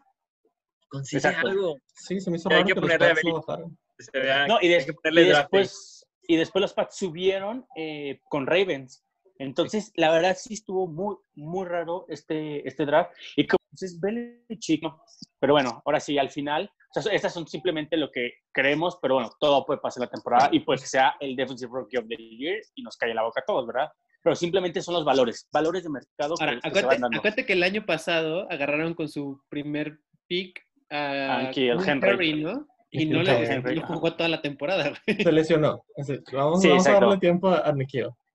Consigue 0.88 1.18
Exacto. 1.18 1.48
algo. 1.48 1.76
Sí, 1.94 2.20
se 2.20 2.30
me 2.30 2.36
hizo 2.36 2.48
Hay 2.48 2.56
raro 2.56 2.66
que 2.66 2.74
que, 2.74 2.80
ponerle 2.80 3.06
a 3.06 4.46
No, 4.46 4.58
y, 4.62 4.72
hay 4.72 4.86
que 4.86 4.94
ponerle 4.94 5.22
y 5.22 5.28
después, 5.28 5.95
y 6.28 6.36
después 6.36 6.60
los 6.60 6.72
Pats 6.72 6.96
subieron 6.96 7.66
eh, 7.76 8.20
con 8.28 8.46
Ravens. 8.46 9.04
Entonces, 9.38 9.92
la 9.96 10.10
verdad 10.10 10.36
sí 10.38 10.54
estuvo 10.54 10.86
muy, 10.86 11.16
muy 11.34 11.66
raro 11.66 12.06
este, 12.08 12.66
este 12.66 12.86
draft. 12.86 13.12
Y 13.36 13.46
como 13.46 13.58
es 13.84 14.00
Belichick, 14.00 14.82
¿no? 14.82 15.02
Pero 15.38 15.52
bueno, 15.52 15.82
ahora 15.84 16.00
sí, 16.00 16.16
al 16.18 16.30
final, 16.30 16.70
o 16.94 17.00
sea, 17.00 17.12
estas 17.12 17.34
son 17.34 17.46
simplemente 17.46 17.96
lo 17.96 18.10
que 18.10 18.32
creemos, 18.52 18.98
pero 19.02 19.14
bueno, 19.14 19.30
todo 19.38 19.66
puede 19.66 19.80
pasar 19.80 20.02
la 20.02 20.10
temporada 20.10 20.48
y 20.52 20.60
puede 20.60 20.80
que 20.80 20.86
sea 20.86 21.16
el 21.20 21.36
Defensive 21.36 21.70
Rookie 21.72 21.98
of 21.98 22.06
the 22.08 22.16
Year 22.16 22.62
y 22.74 22.82
nos 22.82 22.96
cae 22.96 23.14
la 23.14 23.22
boca 23.22 23.40
a 23.42 23.44
todos, 23.44 23.66
¿verdad? 23.66 23.90
Pero 24.22 24.34
simplemente 24.34 24.80
son 24.80 24.94
los 24.94 25.04
valores, 25.04 25.46
valores 25.52 25.84
de 25.84 25.90
mercado 25.90 26.34
que, 26.36 26.44
Ahora, 26.44 26.54
que 26.56 26.60
se 26.62 26.68
acuérdate, 26.68 26.94
van 26.94 27.00
dando. 27.02 27.18
acuérdate 27.18 27.46
que 27.46 27.52
el 27.52 27.62
año 27.62 27.84
pasado 27.84 28.50
agarraron 28.50 28.94
con 28.94 29.08
su 29.08 29.40
primer 29.48 29.98
pick 30.26 30.60
a 30.90 31.48
Aquí, 31.48 31.68
el 31.68 31.86
Henry. 31.86 32.42
¿no? 32.42 32.66
Y 32.90 33.06
no 33.06 33.22
le 33.22 33.60
no 33.74 33.86
jugó 33.86 34.14
toda 34.14 34.28
la 34.28 34.40
temporada. 34.40 34.92
güey. 35.06 35.22
Se 35.22 35.32
lesionó. 35.32 35.84
Así, 35.96 36.18
vamos 36.32 36.62
Sí, 36.62 36.68
vamos 36.68 36.86
a 36.86 36.92
darle 36.92 37.18
tiempo 37.18 37.48
a, 37.48 37.58
a 37.68 37.74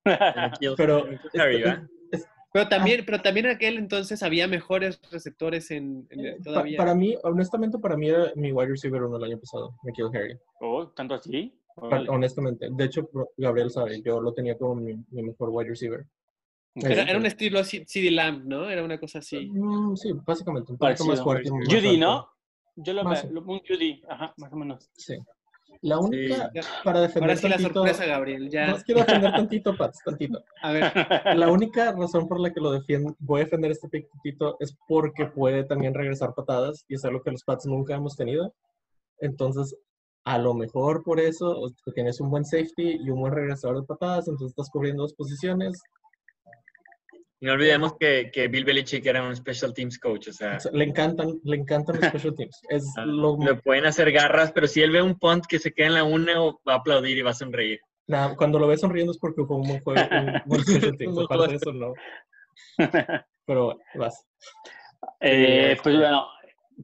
Pero. 0.77 1.07
Pero 2.53 2.67
también, 2.67 3.03
pero 3.05 3.21
también 3.21 3.45
en 3.45 3.53
aquel 3.53 3.77
entonces 3.77 4.21
había 4.23 4.45
mejores 4.45 4.99
receptores 5.09 5.71
en, 5.71 6.05
en- 6.09 6.37
Pa- 6.37 6.43
todavía. 6.43 6.77
para 6.77 6.93
mí, 6.93 7.15
honestamente, 7.23 7.77
para 7.79 7.95
mí 7.95 8.09
era 8.09 8.33
mi 8.35 8.51
wide 8.51 8.71
receiver 8.71 9.03
uno 9.03 9.15
el 9.17 9.23
año 9.23 9.39
pasado, 9.39 9.73
Nikhil 9.83 10.07
Harry. 10.13 10.37
Oh, 10.59 10.87
¿Tanto 10.89 11.15
así? 11.15 11.57
Honestamente. 11.77 12.67
De 12.69 12.83
hecho, 12.83 13.09
Gabriel 13.37 13.69
sabe, 13.71 14.01
yo 14.01 14.19
lo 14.19 14.33
tenía 14.33 14.57
como 14.57 14.75
mi, 14.75 14.97
mi 15.11 15.23
mejor 15.23 15.49
wide 15.49 15.69
receiver. 15.69 16.05
Era, 16.75 17.03
era 17.03 17.17
un 17.17 17.25
estilo 17.25 17.63
C- 17.63 17.85
CD 17.87 18.11
Lamb, 18.11 18.43
¿no? 18.45 18.69
Era 18.69 18.83
una 18.83 18.99
cosa 18.99 19.19
así. 19.19 19.49
Mm, 19.49 19.95
sí, 19.95 20.11
básicamente, 20.25 20.73
un 20.73 20.77
poquito 20.77 21.05
más 21.05 21.21
fuerte. 21.23 21.49
más 21.51 21.65
Judy, 21.67 21.87
alto. 21.95 21.99
¿no? 21.99 22.29
Yo 22.75 22.93
lo 22.93 23.03
Más 23.03 23.23
veo, 23.23 23.33
lo- 23.33 23.41
un 23.51 23.59
Judy, 23.67 24.01
ajá, 24.07 24.33
más 24.37 24.51
o 24.53 24.55
menos. 24.55 24.89
Sí. 24.93 25.17
La 25.83 25.97
única, 25.99 26.51
Ya. 26.53 26.61
para 26.83 27.01
defender 27.01 27.29
Ahora 27.31 27.35
sí 27.41 27.47
la 27.49 27.55
tantito- 27.57 27.73
sorpresa, 27.79 28.05
Gabriel. 28.05 28.49
Ya. 28.49 28.67
No, 28.67 28.77
quiero 28.85 29.01
defender 29.01 29.31
tantito, 29.31 29.75
Pats, 29.77 29.99
tantito. 30.05 30.43
A 30.61 30.71
ver, 30.73 30.83
La 31.45 31.49
única 31.49 31.91
razón 31.93 32.27
por 32.27 32.39
la 32.39 32.51
que 32.53 32.59
lo 32.61 32.71
defiendo, 32.71 33.15
voy 33.19 33.41
a 33.41 33.43
defender 33.45 33.71
este 33.71 33.87
pick 33.89 34.07
tantito 34.11 34.57
es 34.59 34.77
porque 34.87 35.25
puede 35.25 35.63
también 35.63 35.93
regresar 35.93 36.33
patadas 36.35 36.85
y 36.87 36.95
es 36.95 37.05
algo 37.05 37.21
que 37.23 37.31
los 37.31 37.43
Pats 37.43 37.65
nunca 37.65 37.95
hemos 37.95 38.15
tenido. 38.15 38.53
Entonces, 39.19 39.75
a 40.23 40.37
lo 40.37 40.53
mejor 40.53 41.03
por 41.03 41.19
eso 41.19 41.71
tienes 41.95 42.19
un 42.21 42.29
buen 42.29 42.45
safety 42.45 42.99
y 43.03 43.09
un 43.09 43.19
buen 43.21 43.33
regresador 43.33 43.81
de 43.81 43.87
patadas, 43.87 44.27
entonces 44.27 44.49
estás 44.51 44.69
cubriendo 44.69 45.03
dos 45.03 45.13
posiciones. 45.15 45.81
Y 47.41 47.47
no 47.47 47.53
olvidemos 47.53 47.97
que, 47.97 48.29
que 48.31 48.47
Bill 48.47 48.65
Belichick 48.65 49.03
era 49.03 49.23
un 49.23 49.35
special 49.35 49.73
teams 49.73 49.97
coach, 49.97 50.27
o 50.27 50.31
sea, 50.31 50.59
le 50.73 50.83
encantan, 50.83 51.39
le 51.43 51.57
encantan 51.57 51.95
los 51.99 52.05
special 52.09 52.35
teams. 52.35 52.61
Es 52.69 52.85
ah, 52.97 53.05
lo, 53.05 53.35
le 53.39 53.55
pueden 53.55 53.87
hacer 53.87 54.11
garras, 54.11 54.51
pero 54.51 54.67
si 54.67 54.83
él 54.83 54.91
ve 54.91 55.01
un 55.01 55.17
punt 55.17 55.47
que 55.47 55.57
se 55.57 55.73
queda 55.73 55.87
en 55.87 55.93
la 55.95 56.03
una, 56.03 56.39
va 56.39 56.73
a 56.73 56.75
aplaudir 56.75 57.17
y 57.17 57.23
va 57.23 57.31
a 57.31 57.33
sonreír. 57.33 57.79
nada, 58.05 58.35
cuando 58.35 58.59
lo 58.59 58.67
ves 58.67 58.81
sonriendo 58.81 59.11
es 59.11 59.17
porque 59.17 59.43
fue 59.43 59.57
un 59.57 59.63
buen 59.63 59.81
juego, 59.81 59.99
un 60.11 60.41
buen 60.45 60.61
special 60.61 60.95
teams. 60.95 61.17
Aparte 61.17 61.47
de 61.47 61.55
eso, 61.55 61.73
no. 61.73 61.93
Pero 63.47 63.65
bueno, 63.65 63.81
vas. 63.95 64.23
Eh, 65.19 65.75
pues 65.81 65.97
bueno, 65.97 66.27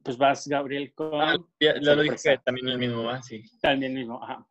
pues 0.02 0.18
vas, 0.18 0.48
Gabriel, 0.48 0.92
con 0.92 1.20
Ah, 1.20 1.36
ya, 1.60 1.80
ya 1.80 1.94
lo 1.94 2.02
dije 2.02 2.40
también 2.44 2.68
el 2.68 2.78
mismo, 2.78 3.04
¿va? 3.04 3.22
Sí. 3.22 3.44
también 3.62 3.94
mismo. 3.94 4.20
Ajá. 4.24 4.44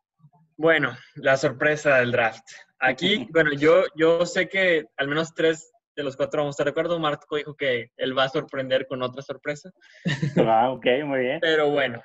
Bueno, 0.56 0.96
la 1.16 1.36
sorpresa 1.36 1.98
del 1.98 2.12
draft. 2.12 2.44
Aquí, 2.78 3.28
bueno, 3.32 3.52
yo, 3.52 3.84
yo 3.94 4.24
sé 4.24 4.48
que 4.48 4.86
al 4.96 5.08
menos 5.08 5.34
tres 5.34 5.70
de 5.98 6.04
los 6.04 6.16
cuatro 6.16 6.42
vamos 6.42 6.52
a 6.52 6.56
estar 6.56 6.66
de 6.66 6.70
acuerdo. 6.70 6.98
Marco 6.98 7.36
dijo 7.36 7.56
que 7.56 7.90
él 7.96 8.16
va 8.16 8.24
a 8.24 8.28
sorprender 8.28 8.86
con 8.86 9.02
otra 9.02 9.22
sorpresa. 9.22 9.70
Ah, 10.50 10.70
ok, 10.70 10.86
muy 11.04 11.20
bien. 11.20 11.40
Pero 11.40 11.70
bueno, 11.70 12.00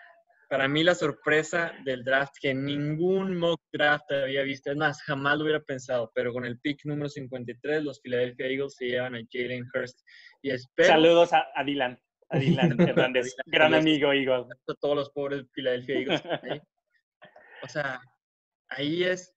para 0.49 0.67
mí 0.67 0.83
la 0.83 0.95
sorpresa 0.95 1.73
del 1.85 2.03
draft 2.03 2.33
que 2.41 2.53
ningún 2.53 3.37
mock 3.37 3.61
draft 3.71 4.11
había 4.11 4.41
visto, 4.43 4.71
es 4.71 4.77
más, 4.77 5.01
jamás 5.03 5.37
lo 5.37 5.43
hubiera 5.43 5.61
pensado, 5.61 6.11
pero 6.13 6.33
con 6.33 6.45
el 6.45 6.59
pick 6.59 6.85
número 6.85 7.07
53, 7.07 7.83
los 7.83 8.01
Philadelphia 8.01 8.47
Eagles 8.47 8.75
se 8.75 8.85
llevan 8.85 9.15
a 9.15 9.21
Jalen 9.31 9.65
Hurst. 9.73 9.99
Y 10.41 10.51
espero 10.51 10.89
Saludos 10.89 11.31
a, 11.33 11.45
a 11.55 11.63
Dylan, 11.63 11.99
a 12.29 12.39
Dylan 12.39 12.79
Hernández, 12.89 13.35
gran 13.45 13.73
amigo, 13.73 14.11
Eagle. 14.11 14.47
a 14.67 14.73
todos 14.81 14.95
los 14.95 15.09
pobres 15.11 15.45
Philadelphia 15.53 15.99
Eagles. 15.99 16.23
¿eh? 16.43 16.61
O 17.63 17.67
sea, 17.69 18.01
ahí 18.67 19.05
es. 19.05 19.32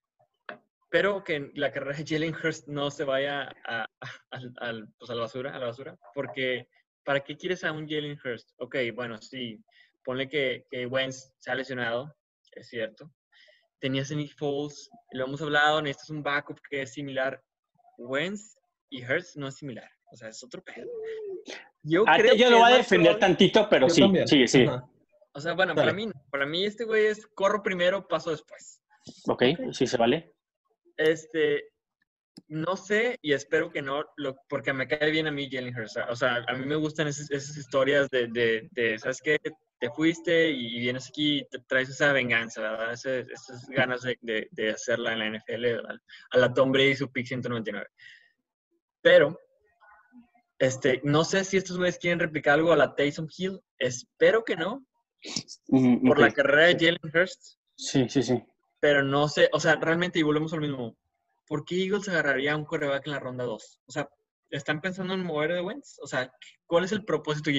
Espero 0.89 1.21
que 1.21 1.51
la 1.55 1.69
carrera 1.73 1.97
de 1.97 2.05
Jalen 2.07 2.33
Hurst 2.33 2.69
no 2.69 2.89
se 2.89 3.03
vaya 3.03 3.53
a, 3.65 3.85
a- 4.31 4.73
pues 4.97 5.11
a 5.11 5.15
la 5.15 5.21
basura, 5.21 5.53
a 5.53 5.59
la 5.59 5.65
basura, 5.65 5.97
porque 6.13 6.69
¿para 7.03 7.19
qué 7.25 7.35
quieres 7.35 7.65
a 7.65 7.73
un 7.73 7.85
Jalen 7.89 8.17
Hurst? 8.23 8.51
Ok, 8.59 8.77
bueno, 8.95 9.17
sí, 9.21 9.61
ponle 10.05 10.29
que, 10.29 10.65
que 10.71 10.85
Wentz 10.85 11.33
se 11.39 11.51
ha 11.51 11.55
lesionado, 11.55 12.15
es 12.53 12.69
cierto. 12.69 13.11
Tenías 13.79 14.09
a 14.11 14.15
Nick 14.15 14.37
Foles, 14.37 14.89
lo 15.11 15.25
hemos 15.25 15.41
hablado, 15.41 15.81
necesitas 15.81 16.09
un 16.11 16.23
backup 16.23 16.57
que 16.69 16.83
es 16.83 16.93
similar. 16.93 17.43
Wentz 17.97 18.55
y 18.89 19.03
Hurst 19.03 19.35
no 19.35 19.49
es 19.49 19.55
similar, 19.55 19.91
o 20.13 20.15
sea, 20.15 20.29
es 20.29 20.41
otro 20.41 20.63
pedo. 20.63 20.87
Yo, 21.83 22.05
Ah, 22.07 22.15
creo 22.17 22.33
yo 22.33 22.45
que 22.45 22.51
lo 22.51 22.59
voy 22.59 22.71
a 22.71 22.77
defender 22.77 23.11
probable- 23.17 23.19
tantito, 23.19 23.67
pero 23.69 23.87
Yo 23.89 23.93
sí, 23.93 24.01
también. 24.03 24.25
sí, 24.27 24.47
sí. 24.47 24.63
Ajá. 24.63 24.87
o 25.33 25.41
sea, 25.41 25.51
bueno, 25.53 25.73
Dale. 25.73 25.81
para 25.87 25.93
mí, 25.93 26.05
no. 26.07 26.13
para 26.31 26.45
mí 26.45 26.63
este 26.63 26.85
güey 26.85 27.07
es 27.07 27.27
corro 27.27 27.61
primero, 27.61 28.07
paso 28.07 28.31
después. 28.31 28.81
Ok, 29.27 29.43
sí 29.73 29.85
se 29.85 29.97
vale. 29.97 30.33
Este, 30.97 31.63
no 32.49 32.75
sé 32.77 33.17
y 33.21 33.33
espero 33.33 33.71
que 33.71 33.81
no, 33.81 34.03
lo- 34.17 34.37
porque 34.49 34.73
me 34.73 34.87
cae 34.87 35.11
bien 35.11 35.27
a 35.27 35.31
mí 35.31 35.49
Jalen 35.51 35.75
Hurst. 35.77 35.97
O 36.09 36.15
sea, 36.15 36.43
a 36.47 36.53
mí 36.53 36.65
me 36.65 36.75
gustan 36.75 37.07
esas, 37.07 37.29
esas 37.31 37.55
historias 37.57 38.09
de, 38.09 38.27
de, 38.27 38.67
de, 38.71 38.99
¿sabes 38.99 39.21
qué? 39.21 39.39
Te 39.79 39.89
fuiste 39.91 40.49
y 40.49 40.79
vienes 40.79 41.07
aquí 41.09 41.39
y 41.39 41.47
te 41.49 41.59
traes 41.67 41.89
esa 41.89 42.11
venganza, 42.13 42.61
¿verdad? 42.61 42.93
Ese- 42.93 43.27
esas 43.31 43.67
ganas 43.69 44.01
de, 44.01 44.17
de, 44.21 44.47
de 44.51 44.69
hacerla 44.71 45.13
en 45.13 45.19
la 45.19 45.25
NFL, 45.27 45.65
a, 45.87 45.99
a 46.31 46.37
la 46.37 46.53
Tom 46.53 46.71
Brady 46.71 46.89
y 46.91 46.95
su 46.95 47.11
pick 47.11 47.27
199. 47.27 47.87
Pero, 49.01 49.39
este, 50.59 51.01
no 51.03 51.23
sé 51.23 51.43
si 51.43 51.57
estos 51.57 51.77
güeyes 51.77 51.99
quieren 51.99 52.19
replicar 52.19 52.55
algo 52.55 52.71
a 52.73 52.75
la 52.77 52.95
Taysom 52.95 53.27
Hill. 53.37 53.59
Espero 53.77 54.43
que 54.43 54.55
no, 54.55 54.83
Mm, 55.67 56.07
por 56.07 56.17
ok. 56.17 56.21
la 56.25 56.31
carrera 56.31 56.67
de 56.67 56.73
Jalen 56.73 56.99
Hurst. 57.13 57.57
Sí, 57.75 58.07
sí, 58.07 58.21
sí. 58.23 58.43
Pero 58.79 59.03
no 59.03 59.27
sé, 59.27 59.49
o 59.53 59.59
sea, 59.59 59.75
realmente, 59.75 60.19
y 60.19 60.23
volvemos 60.23 60.53
al 60.53 60.61
mismo, 60.61 60.95
¿por 61.47 61.65
qué 61.65 61.83
Eagles 61.83 62.07
agarraría 62.09 62.53
a 62.53 62.57
un 62.57 62.65
coreback 62.65 63.07
en 63.07 63.13
la 63.13 63.19
ronda 63.19 63.43
2? 63.43 63.81
O 63.87 63.91
sea, 63.91 64.07
¿están 64.51 64.81
pensando 64.81 65.13
en 65.13 65.23
mover 65.23 65.53
de 65.53 65.61
Wentz? 65.61 65.97
O 66.01 66.07
sea, 66.07 66.31
¿cuál 66.67 66.83
es 66.85 66.91
el 66.91 67.03
propósito? 67.03 67.49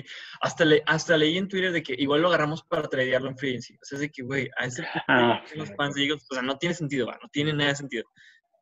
Hasta, 0.40 0.64
le, 0.64 0.82
hasta 0.86 1.16
leí 1.16 1.36
en 1.36 1.48
Twitter 1.48 1.72
de 1.72 1.82
que 1.82 1.94
igual 1.98 2.22
lo 2.22 2.28
agarramos 2.28 2.62
para 2.64 2.88
tradearlo 2.88 3.28
en 3.30 3.36
free 3.36 3.50
agency. 3.50 3.74
O 3.74 3.78
sea, 3.84 3.96
es 3.96 4.00
de 4.00 4.10
que, 4.10 4.22
güey, 4.22 4.48
a 4.58 4.66
ese 4.66 4.86
Ah. 5.08 5.42
los 5.54 5.74
fans 5.76 5.94
de 5.96 6.04
Eagles, 6.04 6.26
o 6.30 6.34
sea, 6.34 6.42
no 6.42 6.56
tiene 6.56 6.74
sentido, 6.74 7.06
va, 7.06 7.18
no 7.22 7.28
tiene 7.30 7.52
nada 7.52 7.70
de 7.70 7.76
sentido. 7.76 8.04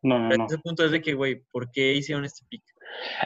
No, 0.03 0.19
no, 0.19 0.29
Pero 0.29 0.39
no. 0.39 0.47
ese 0.47 0.59
punto 0.59 0.85
es 0.85 0.91
de 0.93 1.01
que, 1.03 1.15
güey, 1.15 1.43
¿por 1.53 1.71
qué 1.71 1.93
hicieron 1.93 2.25
este 2.25 2.45
pick? 2.49 2.63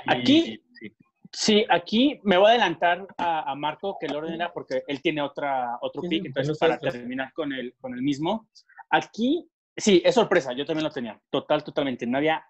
Y- 0.06 0.10
Aquí- 0.12 0.62
sí. 0.78 0.96
Sí, 1.32 1.64
aquí 1.70 2.18
me 2.24 2.36
voy 2.38 2.46
a 2.48 2.50
adelantar 2.50 3.06
a, 3.16 3.48
a 3.52 3.54
Marco, 3.54 3.96
que 4.00 4.06
el 4.06 4.16
orden 4.16 4.34
era 4.34 4.52
porque 4.52 4.82
él 4.88 5.00
tiene 5.00 5.22
otra, 5.22 5.78
otro 5.80 6.02
pick, 6.02 6.26
entonces 6.26 6.58
para 6.58 6.76
terminar 6.76 7.32
con 7.32 7.52
el, 7.52 7.72
con 7.80 7.94
el 7.94 8.02
mismo. 8.02 8.48
Aquí, 8.90 9.48
sí, 9.76 10.02
es 10.04 10.14
sorpresa, 10.14 10.52
yo 10.52 10.64
también 10.66 10.84
lo 10.84 10.90
tenía, 10.90 11.20
total, 11.30 11.64
totalmente. 11.64 12.06
No 12.06 12.18
había 12.18 12.44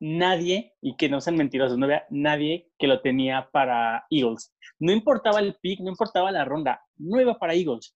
nadie, 0.00 0.74
y 0.80 0.96
que 0.96 1.08
no 1.08 1.20
sean 1.20 1.36
mentirosos, 1.36 1.76
no 1.76 1.84
había 1.84 2.06
nadie 2.10 2.70
que 2.78 2.86
lo 2.86 3.00
tenía 3.02 3.50
para 3.52 4.06
Eagles. 4.10 4.54
No 4.78 4.92
importaba 4.92 5.40
el 5.40 5.56
pick, 5.56 5.80
no 5.80 5.90
importaba 5.90 6.32
la 6.32 6.44
ronda, 6.44 6.82
no 6.96 7.20
iba 7.20 7.38
para 7.38 7.54
Eagles. 7.54 7.94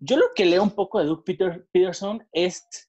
Yo 0.00 0.16
lo 0.16 0.26
que 0.34 0.44
leo 0.44 0.62
un 0.62 0.70
poco 0.70 1.00
de 1.00 1.06
Doug 1.06 1.24
Peter- 1.24 1.66
Peterson 1.72 2.26
es 2.32 2.88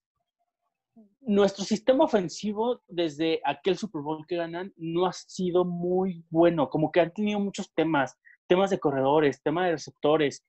nuestro 1.22 1.64
sistema 1.64 2.06
ofensivo 2.06 2.82
desde 2.88 3.42
aquel 3.46 3.78
Super 3.78 4.02
Bowl 4.02 4.26
que 4.28 4.36
ganan 4.36 4.74
no 4.78 5.06
ha 5.06 5.14
sido 5.14 5.64
muy 5.64 6.26
bueno, 6.30 6.70
como 6.70 6.92
que 6.92 7.02
han 7.02 7.14
tenido 7.14 7.40
muchos 7.40 7.72
temas, 7.74 8.18
temas 8.48 8.70
de 8.70 8.80
corredores, 8.80 9.42
temas 9.44 9.66
de 9.66 9.72
receptores 9.74 10.46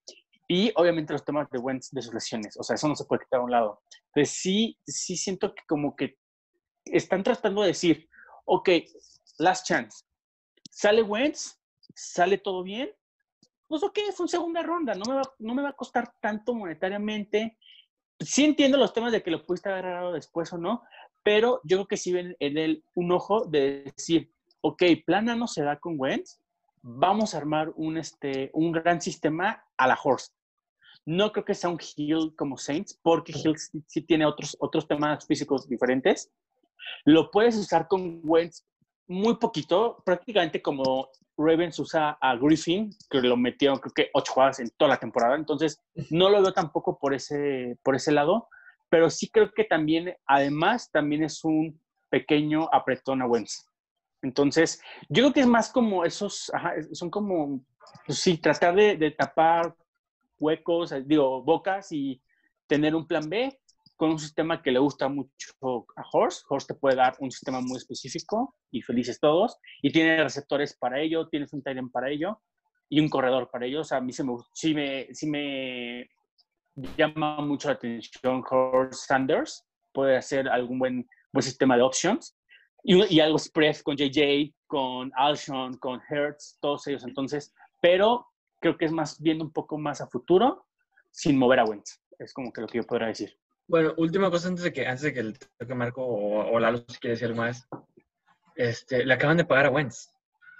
y 0.53 0.73
obviamente 0.75 1.13
los 1.13 1.25
temas 1.25 1.49
de 1.49 1.61
Wentz 1.61 1.91
de 1.93 2.03
sus 2.03 2.13
lesiones, 2.13 2.57
o 2.59 2.65
sea, 2.65 2.75
eso 2.75 2.89
no 2.89 2.97
se 2.97 3.05
puede 3.05 3.23
quitar 3.23 3.39
a 3.39 3.45
un 3.45 3.53
lado. 3.53 3.83
Entonces 4.07 4.37
sí, 4.37 4.77
sí 4.85 5.17
siento 5.17 5.55
que 5.55 5.63
como 5.65 5.95
que 5.95 6.19
están 6.87 7.23
tratando 7.23 7.61
de 7.61 7.69
decir, 7.69 8.09
ok, 8.47 8.69
last 9.39 9.65
chance, 9.65 10.05
sale 10.69 11.03
Wentz, 11.03 11.57
sale 11.95 12.37
todo 12.37 12.65
bien, 12.65 12.91
pues 13.69 13.85
ok, 13.85 13.97
fue 14.13 14.27
segunda 14.27 14.61
ronda, 14.65 14.95
no 14.97 15.05
me 15.09 15.15
va, 15.19 15.23
no 15.39 15.55
me 15.55 15.63
va 15.63 15.69
a 15.69 15.77
costar 15.77 16.13
tanto 16.19 16.53
monetariamente, 16.53 17.57
sí 18.19 18.45
entiendo 18.45 18.77
los 18.77 18.93
temas 18.93 19.13
de 19.13 19.23
que 19.23 19.31
lo 19.31 19.47
pudiste 19.47 19.69
haber 19.69 19.87
agarrado 19.87 20.15
después 20.15 20.53
o 20.53 20.59
no, 20.59 20.83
pero 21.23 21.61
yo 21.63 21.77
creo 21.77 21.87
que 21.87 21.97
sí 21.97 22.13
ven 22.13 22.35
en 22.41 22.59
él 22.59 22.85
un 22.97 23.13
ojo 23.13 23.45
de 23.45 23.85
decir, 23.85 24.33
ok, 24.63 24.83
plan 25.07 25.29
A 25.29 25.37
no 25.37 25.47
se 25.47 25.63
da 25.63 25.79
con 25.79 25.95
Wentz, 25.97 26.41
vamos 26.83 27.35
a 27.35 27.39
armar 27.39 27.73
un, 27.77 27.99
este, 27.99 28.51
un 28.53 28.73
gran 28.73 29.01
sistema 29.01 29.65
a 29.77 29.87
la 29.87 29.97
Horse. 30.03 30.33
No 31.07 31.33
creo 31.33 31.45
que 31.45 31.55
sea 31.55 31.71
un 31.71 31.79
Hill 31.97 32.35
como 32.37 32.57
Saints, 32.57 32.99
porque 33.03 33.33
Hill 33.33 33.57
sí, 33.87 34.03
tiene 34.03 34.27
otros, 34.27 34.57
otros 34.61 34.87
temas 34.87 35.27
físicos 35.27 35.69
diferentes. 35.69 36.31
Lo 37.05 37.31
puedes 37.31 37.57
usar 37.57 37.89
con 37.89 38.21
Wentz 38.23 38.65
muy 39.09 39.37
poquito, 39.37 40.03
prácticamente 40.05 40.63
como 40.63 41.11
Ravens 41.37 41.79
usa 41.79 42.17
a 42.21 42.37
Griffin, 42.37 42.95
que 43.11 43.21
lo 43.21 43.37
metieron 43.37 43.79
creo 43.79 43.93
que 43.93 44.11
ocho 44.15 44.33
jugadas 44.33 44.61
en 44.61 44.71
toda 44.77 44.91
la 44.91 45.01
temporada, 45.01 45.35
entonces 45.35 45.83
no 46.11 46.29
lo 46.31 46.41
veo 46.41 46.53
tampoco 46.53 46.97
por 46.99 47.13
ese, 47.13 47.77
por 47.83 47.97
ese 47.97 48.13
lado, 48.13 48.49
pero 48.89 49.11
sí 49.11 49.29
creo 49.29 49.53
que 49.53 49.65
también, 49.65 50.15
además, 50.27 50.91
también 50.93 51.25
es 51.25 51.43
un 51.45 51.81
pequeño 52.09 52.69
apretón 52.73 53.23
a 53.23 53.27
Wentz. 53.27 53.67
Entonces, 54.23 54.81
yo 55.09 55.23
creo 55.23 55.33
que 55.33 55.41
es 55.41 55.47
más 55.47 55.73
como 55.73 56.05
esos, 56.05 56.53
son 56.93 57.11
como, 57.11 57.65
pues 58.07 58.19
sí, 58.19 58.37
tratar 58.37 58.77
de 58.77 59.11
tapar 59.19 59.75
huecos, 60.41 60.93
eh, 60.93 61.03
digo, 61.07 61.43
bocas 61.43 61.93
y 61.93 62.21
tener 62.67 62.95
un 62.95 63.07
plan 63.07 63.29
B 63.29 63.61
con 64.01 64.11
un 64.11 64.19
sistema 64.19 64.63
que 64.63 64.73
le 64.73 64.79
gusta 64.79 65.09
mucho 65.09 65.53
a 65.95 66.03
Horst. 66.11 66.47
Horst 66.49 66.69
te 66.69 66.75
puede 66.75 66.97
dar 66.97 67.15
un 67.19 67.31
sistema 67.31 67.61
muy 67.61 67.77
específico 67.77 68.57
y 68.71 68.81
felices 68.81 69.21
todos. 69.21 69.59
Y 69.83 69.93
tiene 69.93 70.23
receptores 70.23 70.75
para 70.75 71.01
ello, 71.01 71.29
tienes 71.29 71.53
un 71.53 71.63
end 71.67 71.91
para 71.93 72.09
ello 72.09 72.41
y 72.89 72.99
un 72.99 73.11
corredor 73.11 73.51
para 73.51 73.67
ello. 73.67 73.81
O 73.81 73.85
sea, 73.85 73.99
a 73.99 74.01
mí 74.01 74.13
se 74.15 74.25
me, 74.25 74.33
sí, 74.55 74.73
me, 74.73 75.09
sí 75.13 75.27
me 75.27 76.09
llama 76.97 77.43
mucho 77.43 77.69
la 77.69 77.75
atención 77.75 78.43
Horst 78.51 79.07
Sanders. 79.07 79.67
Puede 79.93 80.17
hacer 80.17 80.49
algún 80.49 80.79
buen, 80.79 81.07
buen 81.31 81.43
sistema 81.43 81.77
de 81.77 81.83
options. 81.83 82.35
Y, 82.83 83.15
y 83.15 83.21
algo 83.21 83.39
spread 83.39 83.77
con 83.83 83.99
JJ, 83.99 84.55
con 84.67 85.13
Alshon, 85.15 85.77
con 85.77 86.01
Hertz, 86.09 86.57
todos 86.63 86.87
ellos. 86.87 87.05
Entonces, 87.05 87.53
pero 87.83 88.30
creo 88.61 88.77
que 88.77 88.85
es 88.85 88.93
más 88.93 89.21
viendo 89.21 89.45
un 89.45 89.53
poco 89.53 89.79
más 89.79 90.01
a 90.01 90.07
futuro 90.07 90.67
sin 91.11 91.39
mover 91.39 91.61
a 91.61 91.65
Wentz. 91.65 92.01
Es 92.19 92.33
como 92.33 92.53
que 92.53 92.61
lo 92.61 92.67
que 92.67 92.79
yo 92.79 92.85
podría 92.85 93.09
decir. 93.09 93.37
Bueno, 93.67 93.95
última 93.97 94.31
cosa 94.31 94.49
antes 94.49 94.65
de 94.65 94.73
que, 94.73 94.87
antes 94.87 95.03
de 95.03 95.13
que 95.15 95.21
el 95.21 95.39
toque 95.39 95.75
Marco 95.75 96.05
o, 96.05 96.53
o 96.53 96.59
Lalo 96.61 96.79
si 96.89 96.99
quiere 96.99 97.13
decir 97.15 97.29
algo 97.29 97.39
más. 97.43 97.67
Este, 98.57 99.05
le 99.05 99.15
acaban 99.15 99.37
de 99.37 99.45
pagar 99.45 99.67
a 99.67 99.71
Wentz. 99.71 100.09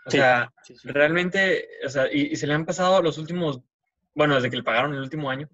O 0.07 0.11
Sí, 0.11 0.17
sea, 0.17 0.51
sí, 0.63 0.75
sí. 0.77 0.89
realmente, 0.89 1.69
o 1.85 1.89
sea, 1.89 2.07
y, 2.11 2.33
y 2.33 2.37
se 2.37 2.47
le 2.47 2.55
han 2.55 2.65
pasado 2.65 3.03
los 3.03 3.19
últimos, 3.19 3.61
bueno, 4.15 4.37
desde 4.37 4.49
que 4.49 4.57
le 4.57 4.63
pagaron 4.63 4.95
el 4.95 5.01
último 5.01 5.29
año, 5.29 5.49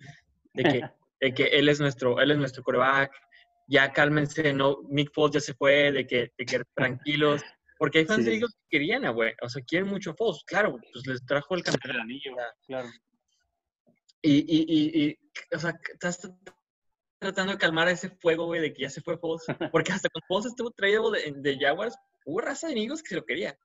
de 0.54 0.62
que, 0.62 0.80
de 1.20 1.35
que 1.35 1.44
él 1.46 1.68
es 1.68 1.80
nuestro, 1.80 2.20
él 2.20 2.30
es 2.30 2.38
nuestro 2.38 2.62
coreback, 2.62 3.11
ya 3.66 3.92
cálmense, 3.92 4.52
no, 4.52 4.78
Nick 4.88 5.12
Foles 5.12 5.35
ya 5.35 5.40
se 5.40 5.54
fue, 5.54 5.90
de 5.90 6.06
que, 6.06 6.32
de 6.38 6.46
que 6.46 6.62
tranquilos, 6.76 7.42
porque 7.78 7.98
hay 7.98 8.06
fans 8.06 8.24
Sí. 8.24 8.30
de 8.30 8.34
Eagles 8.36 8.54
que 8.54 8.78
querían 8.78 9.04
a 9.04 9.10
güey, 9.10 9.32
o 9.42 9.48
sea, 9.48 9.62
quieren 9.64 9.88
mucho 9.88 10.10
a 10.10 10.14
Foles, 10.14 10.42
claro, 10.46 10.78
pues 10.92 11.06
les 11.06 11.24
trajo 11.24 11.54
el 11.54 11.62
campeonato. 11.62 11.98
El 11.98 12.00
anillo, 12.02 12.36
claro. 12.66 12.88
Y, 14.22 14.38
y, 14.38 14.64
y, 14.68 15.04
y, 15.10 15.18
o 15.54 15.58
sea, 15.58 15.78
estás 15.92 16.20
tratando 17.18 17.52
de 17.52 17.58
calmar 17.58 17.88
ese 17.88 18.10
fuego, 18.10 18.46
güey, 18.46 18.60
de 18.60 18.72
que 18.72 18.82
ya 18.82 18.90
se 18.90 19.00
fue 19.02 19.18
Foles. 19.18 19.44
Porque 19.72 19.92
hasta 19.92 20.08
con 20.08 20.22
Foles 20.26 20.46
estuvo 20.46 20.70
traído 20.70 21.10
de, 21.10 21.32
de 21.36 21.58
Jaguars, 21.58 21.96
hubo 22.24 22.40
raza 22.40 22.66
de 22.66 22.72
amigos 22.74 23.02
que 23.02 23.10
se 23.10 23.16
lo 23.16 23.24
quería. 23.24 23.56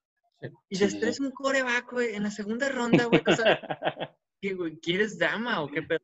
Y 0.70 0.76
Sí, 0.76 0.90
sí. 0.90 1.24
un 1.24 1.32
coreback, 1.32 1.92
güey, 1.92 2.16
en 2.16 2.24
la 2.24 2.32
segunda 2.32 2.68
ronda, 2.70 3.06
güey. 3.06 3.22
O 3.28 3.36
sea, 3.36 4.16
¿qué, 4.42 4.54
güey? 4.54 4.78
¿quieres 4.80 5.18
dama 5.18 5.62
o 5.62 5.70
qué 5.70 5.84
pedo? 5.84 6.00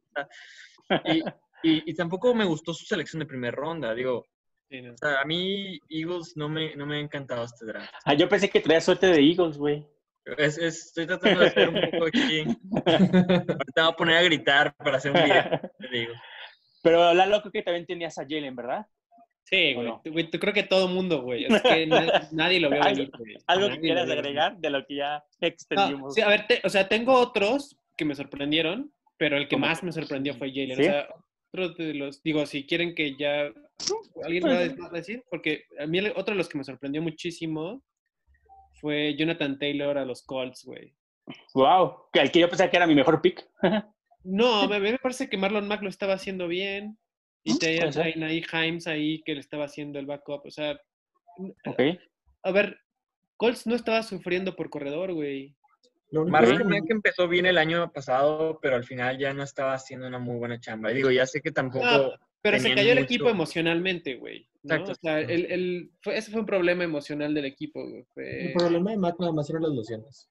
Y, 1.05 1.19
y, 1.63 1.91
y 1.91 1.93
tampoco 1.95 2.33
me 2.35 2.45
gustó 2.45 2.73
su 2.73 2.85
selección 2.85 3.19
de 3.19 3.25
primera 3.25 3.55
ronda. 3.55 3.93
Digo, 3.95 4.25
Sí, 4.69 4.82
no. 4.82 4.93
o 4.93 4.97
sea, 4.97 5.21
a 5.21 5.25
mí 5.25 5.80
Eagles 5.89 6.34
no 6.36 6.49
me, 6.49 6.75
no 6.75 6.86
me 6.86 6.97
ha 6.97 6.99
encantado 6.99 7.45
este 7.45 7.65
draft. 7.65 7.93
Ah, 8.06 8.13
yo 8.13 8.27
pensé 8.27 8.49
que 8.49 8.60
traía 8.60 8.82
suerte 8.82 9.08
de 9.08 9.19
Eagles, 9.21 9.58
güey. 9.58 9.86
Es, 10.38 10.58
es- 10.58 10.88
estoy 10.88 11.08
tratando 11.08 11.39
de 11.39 11.47
hacer 11.47 11.69
un 11.69 11.82
poco 11.91 12.06
aquí. 12.08 12.41
Ahorita 12.86 13.82
voy 13.84 13.91
a 13.91 13.95
poner 13.95 14.17
a 14.17 14.21
gritar 14.23 14.75
para 14.75 14.97
hacer 14.97 15.12
un 15.13 15.23
video. 15.23 15.43
Te 15.80 15.88
digo. 15.97 16.13
Pero 16.84 17.13
Lalo 17.13 17.39
creo 17.41 17.51
que 17.51 17.63
también 17.63 17.86
tenías 17.86 18.17
a 18.17 18.23
Jalen, 18.23 18.56
¿verdad? 18.56 18.86
Sí, 19.45 19.71
¿O 19.73 19.75
güey. 19.75 19.88
no? 19.88 20.01
Güey, 20.06 20.30
Yo 20.32 20.39
creo 20.39 20.53
que 20.53 20.63
todo 20.63 20.89
mundo, 20.89 21.21
güey. 21.21 21.45
Es 21.45 21.62
que 21.62 21.88
na- 21.88 22.27
nadie 22.34 22.60
lo 22.60 22.69
ve 22.69 22.77
¿Algo- 22.80 22.89
venir, 22.97 23.12
güey. 23.17 23.38
¿Algo 23.47 23.65
que 23.67 23.75
Nadie 23.75 23.82
quieras 23.82 24.10
agregar 24.10 24.58
de 24.58 24.69
lo 24.69 24.86
que 24.86 24.95
ya 24.97 25.23
No, 25.41 25.47
extendimos? 25.47 26.13
sí, 26.13 26.21
a 26.21 26.27
ver, 26.27 26.45
te- 26.47 26.62
o 26.65 26.69
sea, 26.69 26.88
tengo 26.89 27.13
otros 27.13 27.77
que 27.95 28.03
me 28.03 28.13
sorprendieron, 28.15 28.91
pero 29.17 29.38
el 29.38 29.47
que 29.47 29.56
¿Cómo? 29.56 29.65
más 29.67 29.82
me 29.84 29.93
sorprendió 29.93 30.34
fue 30.34 30.49
Jalen. 30.51 30.75
¿Sí? 30.75 30.82
O 30.82 30.86
sea, 30.86 31.08
otros 31.59 31.77
de 31.77 31.93
los, 31.93 32.21
digo, 32.23 32.45
si 32.45 32.65
quieren 32.65 32.95
que 32.95 33.15
ya 33.15 33.51
alguien 34.23 34.43
pues, 34.43 34.79
va 34.79 34.87
a 34.87 34.89
decir, 34.91 35.23
porque 35.29 35.65
a 35.79 35.85
mí 35.85 35.99
otro 36.15 36.33
de 36.33 36.35
los 36.35 36.49
que 36.49 36.57
me 36.57 36.63
sorprendió 36.63 37.01
muchísimo 37.01 37.83
fue 38.79 39.15
Jonathan 39.15 39.57
Taylor 39.57 39.97
a 39.97 40.05
los 40.05 40.23
Colts, 40.23 40.63
güey. 40.65 40.93
Wow, 41.53 42.09
que 42.13 42.19
el 42.19 42.31
que 42.31 42.39
yo 42.39 42.49
pensaba 42.49 42.69
que 42.69 42.77
era 42.77 42.87
mi 42.87 42.95
mejor 42.95 43.21
pick. 43.21 43.47
No, 44.23 44.63
a 44.63 44.67
mí 44.67 44.91
me 44.91 44.97
parece 44.97 45.29
que 45.29 45.37
Marlon 45.37 45.69
Mack 45.69 45.81
lo 45.83 45.89
estaba 45.89 46.13
haciendo 46.13 46.49
bien. 46.49 46.97
Y 47.45 47.53
Mm, 47.53 47.91
ser. 47.93 48.23
ahí 48.25 48.43
Himes 48.51 48.85
ahí 48.87 49.21
que 49.23 49.33
le 49.33 49.39
estaba 49.39 49.63
haciendo 49.65 49.99
el 49.99 50.05
backup. 50.05 50.45
O 50.45 50.51
sea, 50.51 50.77
ok. 51.65 51.79
a 52.43 52.51
ver, 52.51 52.77
Colts 53.37 53.65
no 53.67 53.75
estaba 53.75 54.03
sufriendo 54.03 54.55
por 54.57 54.69
corredor, 54.69 55.13
güey. 55.13 55.55
Es 56.09 56.57
que- 56.57 56.63
Mack 56.63 56.89
empezó 56.89 57.27
bien 57.27 57.45
el 57.45 57.57
año 57.57 57.91
pasado, 57.91 58.59
pero 58.61 58.75
al 58.75 58.83
final 58.85 59.17
ya 59.17 59.33
no 59.33 59.43
estaba 59.43 59.73
haciendo 59.73 60.07
una 60.07 60.19
muy 60.19 60.37
buena 60.37 60.59
chamba. 60.59 60.91
Y 60.91 60.95
digo, 60.95 61.11
ya 61.11 61.25
sé 61.25 61.41
que 61.41 61.51
tampoco. 61.51 61.85
No, 61.85 62.11
pero 62.41 62.59
se 62.59 62.73
cayó 62.73 62.91
el 62.93 62.99
mucho- 62.99 63.05
equipo 63.05 63.29
emocionalmente, 63.29 64.15
güey. 64.15 64.47
¿no? 64.63 64.75
Exacto. 64.75 64.91
O 64.93 64.95
sea, 64.95 65.19
el, 65.19 65.45
el- 65.51 65.91
fue- 66.01 66.17
ese 66.17 66.31
fue 66.31 66.39
un 66.41 66.45
problema 66.45 66.83
emocional 66.83 67.33
del 67.33 67.45
equipo, 67.45 67.81
güey. 67.87 68.03
Fue- 68.13 68.47
El 68.47 68.53
problema 68.53 68.91
de 68.91 68.97
Mac 68.97 69.15
nada 69.19 69.31
más 69.33 69.49
eran 69.49 69.63
las 69.63 69.71
lesiones. 69.71 70.29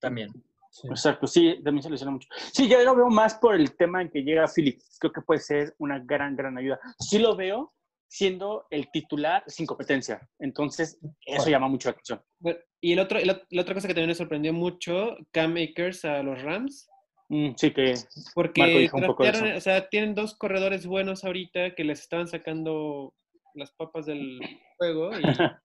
También. 0.00 0.30
Sí. 0.70 0.86
Exacto, 0.88 1.26
sí, 1.26 1.60
también 1.64 1.82
se 1.82 1.90
lesiona 1.90 2.12
mucho. 2.12 2.28
Sí, 2.52 2.68
yo 2.68 2.80
lo 2.84 2.94
veo 2.94 3.08
más 3.08 3.34
por 3.34 3.56
el 3.56 3.74
tema 3.76 4.02
en 4.02 4.08
que 4.10 4.22
llega 4.22 4.46
Philip. 4.46 4.78
Creo 5.00 5.12
que 5.12 5.20
puede 5.22 5.40
ser 5.40 5.74
una 5.78 5.98
gran, 5.98 6.36
gran 6.36 6.56
ayuda. 6.56 6.78
Sí 7.00 7.18
lo 7.18 7.34
veo 7.34 7.72
siendo 8.06 8.66
el 8.70 8.88
titular 8.92 9.42
sin 9.48 9.66
competencia. 9.66 10.28
Entonces, 10.38 10.98
eso 11.26 11.36
Bueno. 11.38 11.50
llama 11.50 11.68
mucho 11.68 11.88
la 11.88 11.92
atención. 11.92 12.22
Bueno, 12.38 12.58
y 12.80 12.92
el 12.92 12.98
otro, 13.00 13.18
el 13.18 13.26
la 13.50 13.62
otra 13.62 13.74
cosa 13.74 13.88
que 13.88 13.94
también 13.94 14.08
me 14.08 14.14
sorprendió 14.14 14.52
mucho, 14.52 15.16
Cam 15.32 15.56
Akers 15.56 16.04
a 16.04 16.22
los 16.22 16.40
Rams, 16.42 16.86
Mm, 17.32 17.52
sí, 17.56 17.70
que 17.72 17.92
Marco 17.92 18.32
porque 18.34 18.66
dijo 18.80 18.96
un 18.96 19.06
poco 19.06 19.22
de 19.22 19.30
o 19.56 19.60
sea, 19.60 19.88
tienen 19.88 20.16
dos 20.16 20.34
corredores 20.34 20.84
buenos 20.84 21.24
ahorita 21.24 21.76
que 21.76 21.84
les 21.84 22.00
estaban 22.00 22.26
sacando 22.26 23.14
las 23.54 23.70
papas 23.70 24.06
del 24.06 24.40
juego 24.76 25.12
y, 25.16 25.22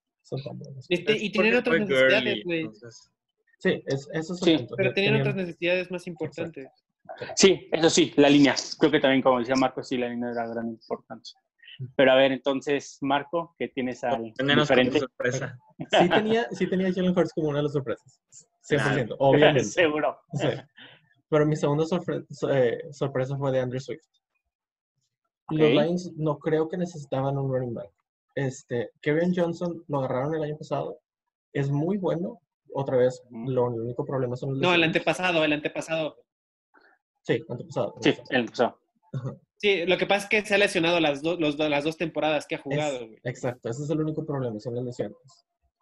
este, 0.90 1.14
Es 1.14 1.24
y 1.24 1.32
tienen 1.32 1.54
porque 1.56 1.58
otras 1.58 1.80
necesidades, 1.80 2.44
güey. 2.46 2.60
entonces, 2.62 3.12
Sí, 3.58 3.82
es, 3.88 4.08
eso 4.14 4.34
es 4.36 4.40
Sí, 4.42 4.58
punto. 4.58 4.76
Pero 4.76 4.94
tenían 4.94 5.14
Tenían- 5.14 5.22
otras 5.22 5.36
necesidades 5.38 5.90
más 5.90 6.06
importantes. 6.06 6.68
Sí, 7.36 7.68
eso 7.72 7.90
sí, 7.90 8.14
la 8.18 8.30
línea. 8.30 8.54
Creo 8.80 8.92
que 8.92 9.00
también, 9.00 9.24
como 9.24 9.40
decía 9.40 9.56
Marco, 9.56 9.82
sí, 9.82 9.98
la 9.98 10.10
línea 10.10 10.32
era 10.34 10.46
gran 10.48 10.68
importante. 10.68 11.32
Pero 11.96 12.12
a 12.12 12.16
ver, 12.16 12.32
entonces, 12.32 12.98
Marco, 13.02 13.54
que 13.58 13.68
tienes 13.68 14.04
al 14.04 14.34
tu 14.34 14.46
diferente. 14.46 15.00
sorpresa. 15.00 15.58
Sí 15.78 16.10
tenía, 16.10 16.48
sí 16.52 16.68
tenía 16.68 16.88
a 16.88 16.94
Jalen 16.94 17.18
Hurts 17.18 17.34
como 17.34 17.50
una 17.50 17.58
de 17.60 17.64
las 17.64 17.74
sorpresas. 17.74 18.22
100%, 18.70 19.16
obviamente. 19.20 19.64
Seguro. 19.66 20.18
Sí. 20.34 20.48
Pero 21.30 21.46
mi 21.46 21.56
segunda 21.56 21.84
sorpre- 21.86 22.26
so- 22.30 22.50
eh, 22.54 22.80
sorpresa 22.92 23.36
fue 23.38 23.52
de 23.52 23.60
Andrew 23.60 23.80
Swift. 23.80 24.06
Los. 25.50 25.70
Lions 25.70 26.12
no 26.16 26.40
creo 26.40 26.68
que 26.70 26.78
necesitaban 26.78 27.38
un 27.38 27.52
running 27.52 27.74
back. 27.74 27.90
Este, 28.36 28.92
Kevin 29.02 29.34
Johnson 29.36 29.84
lo 29.88 30.00
agarraron 30.00 30.34
el 30.36 30.44
año 30.44 30.58
pasado. 30.58 31.00
Es 31.54 31.70
muy 31.70 31.98
bueno. 31.98 32.40
Otra 32.74 32.98
vez, 32.98 33.22
Ujú. 33.30 33.50
lo 33.52 33.66
único 33.66 34.04
problema 34.06 34.36
son 34.36 34.50
los 34.52 34.60
No, 34.60 34.74
el 34.74 34.84
antepasado, 34.84 35.44
el 35.44 35.54
antepasado. 35.54 36.18
Sí, 37.22 37.44
antepasado. 37.48 37.96
Sí, 38.02 38.10
él 38.30 38.42
empezó. 38.42 38.78
Sí, 39.66 39.84
lo 39.88 39.98
que 39.98 40.06
pasa 40.06 40.26
es 40.26 40.30
que 40.30 40.46
se 40.48 40.54
ha 40.54 40.60
lesionado 40.60 41.00
las, 41.00 41.24
do- 41.24 41.38
los 41.40 41.58
las 41.58 41.84
dos 41.84 41.98
temporadas 41.98 42.46
que 42.46 42.54
ha 42.54 42.58
Es- 42.60 42.64
jugado, 42.64 43.00
güey. 43.08 43.20
exacto, 43.24 43.68
ese 43.68 43.82
es 43.82 43.90
el 43.90 44.00
único 44.00 44.24
problema, 44.24 44.60
son 44.60 44.76
las 44.76 44.84
lesiones. 44.86 45.18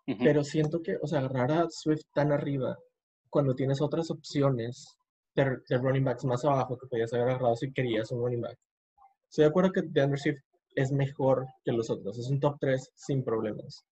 Ujú. 0.08 0.24
Pero 0.24 0.41
siento 0.46 0.82
que, 0.82 0.96
o 1.02 1.06
sea, 1.06 1.19
agarrar 1.19 1.52
a 1.52 1.69
Swift 1.69 2.04
tan 2.13 2.32
arriba, 2.32 2.78
cuando 3.30 3.54
tienes 3.54 3.82
otras 3.82 4.10
opciones 4.10 4.88
de, 5.36 5.58
de 5.67 5.78
running 5.78 6.06
backs 6.06 6.24
más 6.24 6.46
abajo 6.46 6.78
que 6.78 6.88
podías 6.88 7.12
haber 7.12 7.28
agarrado 7.28 7.58
si 7.58 7.74
querías 7.74 8.10
un 8.13 8.22
running 8.22 8.39
back. 8.39 8.58
Estoy 9.30 9.43
de 9.43 9.50
acuerdo 9.50 9.74
que 9.74 9.82
DeAndre 9.82 10.17
Swift 10.17 10.39
es 10.76 10.89
mejor 10.93 11.46
que 11.65 11.74
los 11.74 11.89
otros, 11.89 12.17
es 12.17 12.30
un 12.30 12.39
top 12.39 12.56
3 12.62 12.89
sin 12.96 13.22
problemas. 13.22 13.84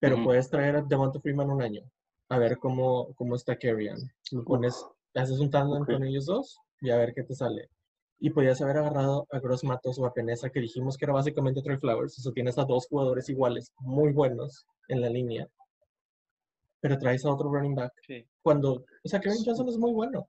Pero 0.00 0.16
Ujú. 0.16 0.24
puedes 0.24 0.50
traer 0.50 0.74
a 0.74 0.82
Devonta 0.82 1.20
Freeman 1.20 1.48
un 1.50 1.62
año, 1.62 1.82
a 2.30 2.38
ver 2.38 2.58
cómo, 2.58 3.14
cómo 3.14 3.36
está 3.36 3.54
Kerryon. 3.56 3.98
Lo 4.32 4.42
pones, 4.42 4.84
haces 5.14 5.38
un 5.38 5.52
tandem 5.52 5.82
Ok. 5.82 5.86
con 5.92 6.02
ellos 6.02 6.26
dos 6.26 6.58
y 6.80 6.90
a 6.90 6.96
ver 6.96 7.14
qué 7.14 7.22
te 7.22 7.36
sale. 7.36 7.68
Y 8.20 8.30
podías 8.30 8.60
haber 8.60 8.78
agarrado 8.78 9.26
a 9.30 9.38
Gross 9.38 9.62
Matos 9.62 9.98
o 9.98 10.06
a 10.06 10.12
Peneza, 10.12 10.50
que 10.50 10.60
dijimos 10.60 10.96
que 10.96 11.04
era 11.04 11.14
básicamente 11.14 11.62
Trey 11.62 11.78
Flowers. 11.78 12.18
O 12.18 12.22
sea, 12.22 12.32
tienes 12.32 12.58
a 12.58 12.64
dos 12.64 12.86
jugadores 12.88 13.28
iguales, 13.28 13.72
muy 13.78 14.12
buenos 14.12 14.66
en 14.88 15.00
la 15.00 15.08
línea. 15.08 15.46
Pero 16.80 16.98
traes 16.98 17.24
a 17.24 17.32
otro 17.32 17.52
running 17.52 17.74
back. 17.74 17.92
Sí. 18.06 18.26
Cuando, 18.42 18.72
o 18.72 19.08
sea, 19.08 19.20
Kevin 19.20 19.44
Johnson 19.44 19.68
es 19.68 19.78
muy 19.78 19.92
bueno. 19.92 20.28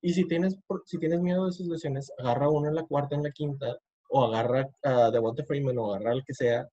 Y 0.00 0.12
si 0.12 0.26
tienes, 0.26 0.56
si 0.86 0.98
tienes 0.98 1.20
miedo 1.20 1.46
de 1.46 1.52
sus 1.52 1.66
lesiones, 1.66 2.12
agarra 2.18 2.48
uno 2.48 2.68
en 2.68 2.74
la 2.74 2.82
cuarta, 2.82 3.14
en 3.14 3.22
la 3.22 3.30
quinta, 3.30 3.78
o 4.10 4.24
agarra 4.24 4.68
a 4.82 5.10
Devonta 5.10 5.44
Freeman, 5.44 5.78
o 5.78 5.94
agarra 5.94 6.12
al 6.12 6.24
que 6.24 6.34
sea. 6.34 6.68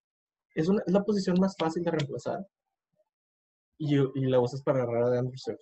Es, 0.54 0.68
una, 0.68 0.82
es 0.86 0.92
la 0.92 1.02
posición 1.02 1.36
más 1.40 1.56
fácil 1.56 1.82
de 1.82 1.92
reemplazar. 1.92 2.46
Y, 3.78 3.96
y 3.96 4.26
la 4.26 4.38
usas 4.38 4.62
para 4.62 4.82
agarrar 4.82 5.04
a 5.04 5.10
DeAndre 5.10 5.38
Swift. 5.38 5.60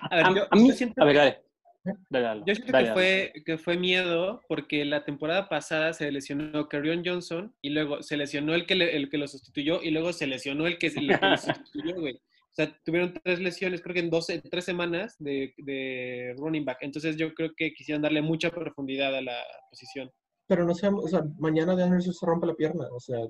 A 0.00 0.16
ver, 0.16 0.26
A, 0.26 0.34
yo, 0.34 0.42
a 0.50 0.56
mí, 0.56 0.68
yo 0.68 0.74
siento, 0.74 1.02
a 1.02 1.04
ver, 1.04 1.16
dale. 1.16 1.49
Dale, 1.82 2.24
dale, 2.26 2.42
yo 2.46 2.54
siento 2.54 2.72
dale, 2.72 2.84
que, 2.84 2.90
dale. 2.90 2.92
fue, 3.32 3.42
que 3.44 3.58
fue 3.58 3.76
miedo 3.78 4.42
porque 4.48 4.84
la 4.84 5.04
temporada 5.04 5.48
pasada 5.48 5.92
se 5.94 6.10
lesionó 6.12 6.68
Kerryon 6.68 7.02
Johnson 7.04 7.54
y 7.62 7.70
luego 7.70 8.02
se 8.02 8.16
lesionó 8.18 8.54
el 8.54 8.66
que, 8.66 8.74
le- 8.74 8.96
el 8.96 9.08
que 9.08 9.16
lo 9.18 9.26
sustituyó 9.26 9.82
y 9.82 9.90
luego 9.90 10.12
se 10.12 10.26
lesionó 10.26 10.66
el 10.66 10.76
que, 10.78 10.88
el 10.88 11.08
que 11.08 11.18
lo 11.26 11.36
sustituyó, 11.38 12.00
güey. 12.00 12.14
O 12.14 12.52
sea, 12.52 12.76
tuvieron 12.84 13.14
tres 13.22 13.40
lesiones, 13.40 13.80
creo 13.80 13.94
que 13.94 14.00
en 14.00 14.10
dos, 14.10 14.28
en 14.28 14.42
tres 14.42 14.64
semanas 14.64 15.14
de, 15.20 15.54
de 15.58 16.34
running 16.36 16.64
back. 16.64 16.78
Entonces 16.82 17.16
yo 17.16 17.32
creo 17.32 17.52
que 17.56 17.72
quisieron 17.72 18.02
darle 18.02 18.20
mucha 18.22 18.50
profundidad 18.50 19.14
a 19.14 19.22
la 19.22 19.36
posición. 19.70 20.10
Pero 20.48 20.64
no 20.64 20.74
sé, 20.74 20.88
o 20.88 21.06
sea, 21.08 21.22
mañana 21.38 21.76
DeAndre 21.76 22.00
Swift 22.00 22.16
se 22.18 22.26
rompe 22.26 22.48
la 22.48 22.54
pierna. 22.54 22.88
O 22.92 22.98
sea, 23.00 23.20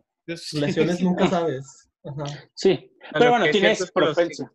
lesiones 0.54 1.00
nunca 1.02 1.28
sabes. 1.28 1.90
Ajá. 2.02 2.24
Sí, 2.54 2.90
pero 3.12 3.30
bueno, 3.32 3.44
tienes 3.52 3.90
propensa. 3.92 4.50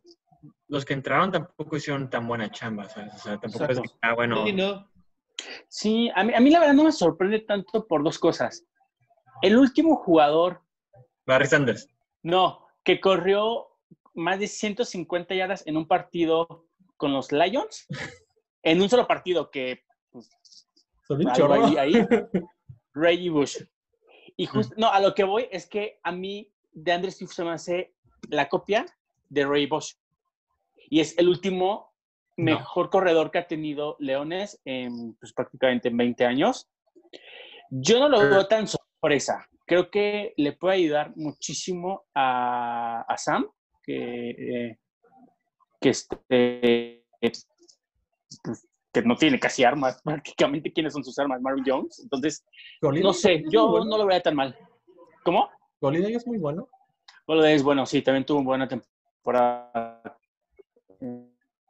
Los 0.67 0.83
que 0.85 0.93
entraron 0.93 1.31
tampoco 1.31 1.77
hicieron 1.77 2.09
tan 2.09 2.27
buena 2.27 2.49
chamba, 2.51 2.89
¿sabes? 2.89 3.13
O 3.15 3.17
sea, 3.19 3.39
tampoco 3.39 3.65
es 3.65 3.79
que, 3.79 3.89
ah, 4.01 4.13
bueno, 4.13 4.45
Sí, 4.45 4.53
no. 4.53 4.89
Sí, 5.67 6.11
a 6.15 6.23
mí, 6.23 6.33
a 6.33 6.39
mí 6.39 6.49
la 6.49 6.59
verdad 6.59 6.73
no 6.73 6.85
me 6.85 6.91
sorprende 6.91 7.39
tanto 7.41 7.87
por 7.87 8.03
dos 8.03 8.17
cosas. 8.17 8.65
El 9.41 9.57
último 9.57 9.97
jugador, 9.97 10.61
Barry 11.25 11.45
Sanders. 11.45 11.89
no, 12.23 12.65
que 12.83 12.99
corrió 12.99 13.67
más 14.13 14.39
de 14.39 14.47
150 14.47 15.35
yardas 15.35 15.67
en 15.67 15.77
un 15.77 15.87
partido 15.87 16.67
con 16.97 17.11
los 17.13 17.31
Lions, 17.31 17.85
en 18.63 18.81
un 18.81 18.89
solo 18.89 19.07
partido 19.07 19.51
que 19.51 19.83
pues, 20.09 20.31
Son 21.07 21.19
un 21.19 21.27
algo 21.27 21.37
chorro. 21.37 21.65
ahí, 21.65 21.77
ahí, 21.77 21.93
Reggie 22.93 23.29
Bush. 23.29 23.57
Y 24.37 24.45
justo, 24.45 24.73
no, 24.77 24.89
a 24.89 24.99
lo 24.99 25.13
que 25.13 25.23
voy 25.23 25.47
es 25.51 25.67
que 25.67 25.99
a 26.03 26.11
mí 26.11 26.51
de 26.71 26.91
Andrew 26.91 27.11
Swift 27.11 27.33
se 27.33 27.43
me 27.43 27.51
hace 27.51 27.93
la 28.29 28.47
copia 28.47 28.85
de 29.29 29.45
Reggie 29.45 29.67
Bush. 29.67 29.93
Y 30.89 30.99
es 30.99 31.17
el 31.17 31.27
último 31.29 31.93
No. 32.37 32.45
mejor 32.57 32.89
corredor 32.89 33.31
que 33.31 33.39
ha 33.39 33.47
tenido 33.47 33.95
Leones 33.99 34.61
en 34.65 35.15
pues, 35.15 35.33
prácticamente 35.33 35.89
20 35.89 36.25
años. 36.25 36.67
Yo 37.69 37.99
no 37.99 38.09
lo 38.09 38.19
veo 38.19 38.47
tan 38.47 38.67
sorpresa. 38.67 39.47
Creo 39.65 39.89
que 39.89 40.33
le 40.37 40.53
puede 40.53 40.75
ayudar 40.75 41.15
muchísimo 41.15 42.03
a, 42.13 43.01
a 43.01 43.17
Sam, 43.17 43.47
que, 43.83 44.29
eh, 44.29 44.77
que, 45.81 45.89
este, 45.89 47.05
pues, 48.43 48.67
que 48.93 49.01
no 49.01 49.15
tiene 49.15 49.39
casi 49.39 49.63
armas, 49.63 50.01
prácticamente. 50.03 50.71
¿Quiénes 50.71 50.93
son 50.93 51.03
sus 51.03 51.17
armas? 51.17 51.41
Marvin 51.41 51.63
Jones. 51.65 51.99
Entonces, 52.03 52.45
no 52.81 53.13
sé, 53.13 53.43
yo 53.49 53.67
bueno. 53.69 53.85
no 53.85 53.97
lo 53.97 54.05
vería 54.05 54.21
tan 54.21 54.35
mal. 54.35 54.55
¿Cómo? 55.23 55.49
Golladay 55.81 56.13
es 56.15 56.27
muy 56.27 56.37
bueno. 56.37 56.67
Golladay 57.27 57.55
es 57.55 57.63
bueno, 57.63 57.85
sí, 57.85 58.01
también 58.01 58.25
tuvo 58.25 58.43
buena 58.43 58.67
temporada. 58.67 60.01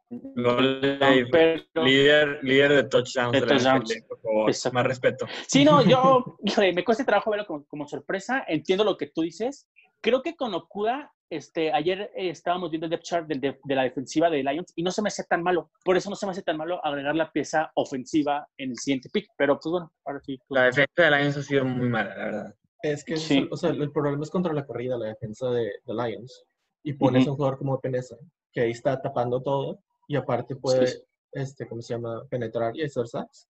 Pero, 0.08 1.84
líder, 1.84 2.38
líder 2.42 2.72
de 2.74 2.84
touchdowns 2.84 3.32
De 3.32 3.40
de, 3.40 3.46
touchdowns. 3.46 3.90
NFL, 3.90 4.06
por 4.08 4.20
favor. 4.20 4.50
Exacto. 4.50 4.74
Más 4.74 4.86
respeto. 4.86 5.26
sí, 5.48 5.64
no, 5.64 5.82
yo, 5.84 6.36
híjole, 6.44 6.72
me 6.72 6.84
cuesta 6.84 7.04
trabajo 7.04 7.30
verlo 7.30 7.46
como, 7.46 7.64
como 7.66 7.86
sorpresa. 7.88 8.44
Entiendo 8.46 8.84
lo 8.84 8.96
que 8.96 9.08
tú 9.08 9.22
dices. 9.22 9.68
Creo 10.00 10.22
que 10.22 10.36
con 10.36 10.54
Okuda, 10.54 11.12
este, 11.30 11.72
ayer 11.72 12.10
eh, 12.14 12.30
estábamos 12.30 12.70
viendo 12.70 12.86
el 12.86 12.90
depth 12.90 13.02
chart 13.04 13.26
del 13.26 13.40
de, 13.40 13.58
de 13.64 13.74
la 13.74 13.82
defensiva 13.82 14.30
de 14.30 14.42
Lions 14.44 14.72
y 14.76 14.82
no 14.82 14.90
se 14.92 15.02
me 15.02 15.08
hace 15.08 15.24
tan 15.24 15.42
malo. 15.42 15.70
Por 15.84 15.96
eso 15.96 16.08
no 16.10 16.16
se 16.16 16.26
me 16.26 16.32
hace 16.32 16.42
tan 16.42 16.56
malo 16.56 16.84
agregar 16.84 17.16
la 17.16 17.32
pieza 17.32 17.70
ofensiva 17.74 18.46
en 18.58 18.70
el 18.70 18.76
siguiente 18.76 19.08
pick. 19.12 19.26
Pero 19.36 19.58
pues 19.58 19.70
bueno, 19.70 19.92
ahora 20.04 20.20
sí. 20.20 20.38
La 20.50 20.64
defensa 20.64 20.92
de 20.96 21.10
Lions 21.10 21.36
ha 21.38 21.42
sido 21.42 21.64
muy 21.64 21.88
mala, 21.88 22.16
la 22.16 22.24
verdad. 22.26 22.54
Es 22.82 23.02
que, 23.04 23.14
es 23.14 23.22
Sí. 23.22 23.38
el- 23.38 23.48
o 23.50 23.56
sea, 23.56 23.70
el 23.70 23.90
problema 23.90 24.22
es 24.22 24.30
contra 24.30 24.52
la 24.52 24.64
corrida, 24.64 24.96
la 24.96 25.06
defensa 25.06 25.50
de, 25.50 25.64
de 25.84 25.94
Lions. 25.94 26.44
Y 26.84 26.92
pones 26.92 27.22
Ujú. 27.22 27.30
a 27.30 27.32
un 27.32 27.36
jugador 27.38 27.58
como 27.58 27.80
Peneza, 27.80 28.14
que 28.52 28.60
ahí 28.60 28.70
está 28.70 29.00
tapando 29.02 29.42
todo 29.42 29.80
y 30.06 30.16
aparte 30.16 30.56
puede, 30.56 30.86
Sí. 30.86 30.98
este, 31.32 31.66
¿cómo 31.66 31.82
se 31.82 31.94
llama? 31.94 32.24
Penetrar 32.28 32.76
y 32.76 32.82
hacer 32.84 33.06
sacks. 33.06 33.48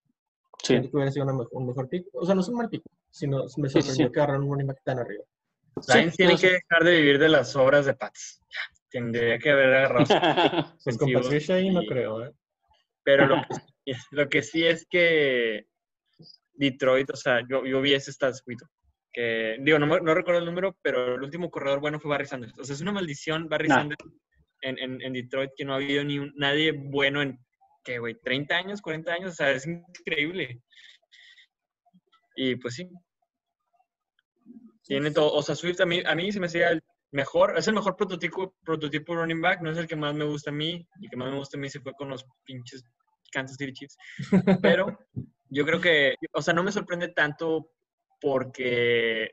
Sí. 0.62 0.68
Siento 0.68 0.90
que 0.90 0.96
hubiera 0.96 1.12
sido 1.12 1.26
una 1.26 1.46
un 1.52 1.66
mejor 1.66 1.88
pick. 1.88 2.06
O 2.14 2.24
sea, 2.24 2.34
no 2.34 2.40
es 2.40 2.48
un 2.48 2.56
mal 2.56 2.68
pick, 2.68 2.82
sino 3.10 3.42
me 3.42 3.48
Sí, 3.48 3.54
sí, 3.56 3.68
sorprendió 3.82 4.06
sí. 4.06 4.12
que 4.12 4.20
agarraron 4.20 4.44
un 4.44 4.50
running 4.52 4.66
back 4.66 4.80
tan 4.84 4.98
arriba. 4.98 5.24
Sí, 5.82 5.98
Lions 5.98 6.16
tiene 6.16 6.32
no 6.32 6.38
sé. 6.38 6.46
que 6.48 6.52
dejar 6.54 6.84
de 6.84 6.96
vivir 7.00 7.18
de 7.18 7.28
las 7.28 7.54
obras 7.56 7.84
de 7.86 7.94
Pats. 7.94 8.40
Tendría 8.90 9.38
que 9.38 9.50
haber 9.50 9.74
agarrado 9.74 10.06
Pues 10.84 10.96
con 10.96 11.12
Patricia 11.12 11.56
ahí 11.56 11.70
no 11.70 11.82
creo, 11.86 12.24
¿eh? 12.24 12.32
Pero 13.04 13.26
lo 13.26 13.36
que, 13.42 13.54
sí- 13.94 13.94
lo 14.10 14.28
que 14.28 14.42
sí 14.42 14.64
es 14.66 14.86
que 14.88 15.66
Detroit, 16.54 17.10
o 17.10 17.16
sea, 17.16 17.40
yo, 17.48 17.64
yo 17.66 17.80
vi 17.82 17.92
ese 17.94 18.10
statsquito. 18.12 18.66
Que, 19.12 19.56
digo, 19.60 19.78
no, 19.78 19.86
no 20.00 20.14
recuerdo 20.14 20.40
el 20.40 20.46
número, 20.46 20.76
pero 20.82 21.14
el 21.14 21.22
último 21.22 21.50
corredor 21.50 21.80
bueno 21.80 22.00
fue 22.00 22.10
Barry 22.10 22.26
Sanders. 22.26 22.58
O 22.58 22.64
sea, 22.64 22.74
es 22.74 22.80
una 22.80 22.92
maldición 22.92 23.48
Barry 23.48 23.68
Nah. 23.68 23.74
Sanders 23.76 24.04
en, 24.66 24.78
en, 24.78 25.02
en 25.02 25.12
Detroit 25.12 25.50
que 25.56 25.64
no 25.64 25.72
ha 25.72 25.76
habido 25.76 26.04
ni 26.04 26.18
un- 26.18 26.32
nadie 26.36 26.72
bueno 26.72 27.22
en, 27.22 27.38
¿qué, 27.84 27.98
güey? 27.98 28.14
¿30 28.14 28.52
años, 28.52 28.80
40 28.82 29.12
años? 29.12 29.32
O 29.32 29.34
sea, 29.34 29.50
es 29.52 29.66
increíble. 29.66 30.60
Y 32.36 32.56
pues 32.56 32.74
sí. 32.74 32.88
Tiene 34.84 35.10
todo. 35.10 35.32
O 35.32 35.42
sea, 35.42 35.54
Swift 35.54 35.80
a 35.80 35.86
mí, 35.86 36.02
a 36.04 36.14
mí 36.14 36.30
se 36.32 36.40
me 36.40 36.46
hacía 36.46 36.70
el 36.70 36.82
mejor, 37.12 37.56
es 37.58 37.66
el 37.68 37.74
mejor 37.74 37.96
prototipo, 37.96 38.54
prototipo 38.64 39.14
running 39.14 39.40
back, 39.40 39.60
no 39.62 39.70
es 39.70 39.78
el 39.78 39.86
que 39.86 39.96
más 39.96 40.14
me 40.14 40.24
gusta 40.24 40.50
a 40.50 40.54
mí. 40.54 40.86
El 41.02 41.10
que 41.10 41.16
más 41.16 41.30
me 41.30 41.38
gusta 41.38 41.56
a 41.56 41.60
mí 41.60 41.68
se 41.68 41.80
fue 41.80 41.92
con 41.94 42.08
los 42.08 42.24
pinches 42.44 42.84
Kansas 43.32 43.56
City 43.58 43.72
Chiefs. 43.72 43.96
Pero 44.62 44.98
yo 45.48 45.64
creo 45.64 45.80
que, 45.80 46.14
o 46.32 46.42
sea, 46.42 46.54
no 46.54 46.62
me 46.62 46.72
sorprende 46.72 47.08
tanto 47.08 47.70
porque 48.20 49.32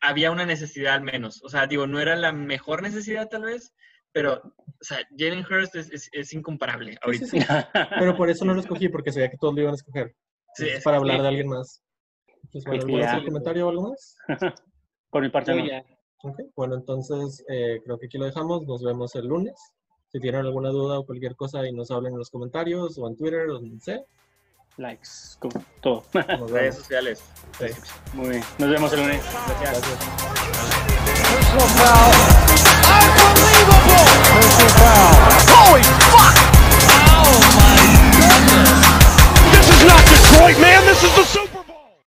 había 0.00 0.30
una 0.30 0.44
necesidad 0.44 0.94
al 0.94 1.02
menos. 1.02 1.42
O 1.44 1.48
sea, 1.48 1.66
digo, 1.66 1.86
no 1.86 2.00
era 2.00 2.16
la 2.16 2.32
mejor 2.32 2.82
necesidad 2.82 3.28
tal 3.28 3.42
vez, 3.44 3.72
pero, 4.12 4.34
o 4.42 4.84
sea, 4.84 4.98
Jalen 5.16 5.44
Hurst 5.44 5.74
es, 5.76 5.90
es, 5.90 6.08
es 6.12 6.32
incomparable 6.32 6.96
ahorita. 7.02 7.26
Sí, 7.26 7.38
sí, 7.38 7.40
sí. 7.40 7.46
Pero 7.98 8.16
por 8.16 8.30
eso 8.30 8.44
no 8.44 8.54
lo 8.54 8.60
escogí, 8.60 8.88
porque 8.88 9.12
sabía 9.12 9.30
que 9.30 9.36
todos 9.38 9.54
lo 9.54 9.60
iban 9.60 9.72
a 9.72 9.76
escoger. 9.76 10.14
Sí, 10.54 10.68
Es 10.68 10.82
para 10.84 10.98
hablar 10.98 11.22
de 11.22 11.28
alguien 11.28 11.48
más. 11.48 11.82
Pues, 12.50 12.64
bueno, 12.64 12.82
¿algún 12.82 13.00
Ya. 13.00 13.12
otro 13.16 13.24
comentario 13.26 13.66
o 13.66 13.70
algo 13.70 13.90
más? 13.90 14.16
Por 15.10 15.22
mi 15.22 15.28
parte, 15.30 15.54
no. 15.54 15.66
ya. 15.66 15.84
Ok, 16.24 16.38
Bueno, 16.54 16.74
entonces 16.76 17.44
eh, 17.48 17.80
creo 17.84 17.98
que 17.98 18.06
aquí 18.06 18.18
lo 18.18 18.26
dejamos. 18.26 18.62
Nos 18.66 18.82
vemos 18.82 19.14
el 19.14 19.26
lunes. 19.26 19.54
Si 20.08 20.20
tienen 20.20 20.42
alguna 20.42 20.68
duda 20.68 20.98
o 20.98 21.06
cualquier 21.06 21.34
cosa, 21.36 21.60
ahí 21.60 21.72
nos 21.72 21.90
hablen 21.90 22.12
en 22.12 22.18
los 22.18 22.28
comentarios 22.30 22.98
o 22.98 23.08
en 23.08 23.16
Twitter 23.16 23.48
o 23.48 23.54
donde 23.54 23.80
sea. 23.80 24.00
Likes, 24.76 25.08
como 25.38 25.64
todo. 25.80 26.04
Nos 26.38 26.50
redes 26.50 26.76
sociales. 26.76 27.22
Sí. 27.58 27.66
Muy 28.14 28.28
bien. 28.30 28.42
Nos 28.58 28.70
vemos 28.70 28.92
el 28.92 29.00
lunes. 29.00 29.22
Gracias. 29.60 29.98
Foul 31.52 33.61
technical 34.52 34.68
foul. 34.76 35.14
Holy 35.48 35.82
fuck! 36.12 36.36
Oh 37.08 37.32
my 37.56 37.84
goodness! 38.16 38.80
This 39.52 39.68
is 39.72 39.82
not 39.86 40.02
Detroit, 40.04 40.60
man! 40.60 40.84
This 40.84 41.02
is 41.04 41.12
the 41.14 41.21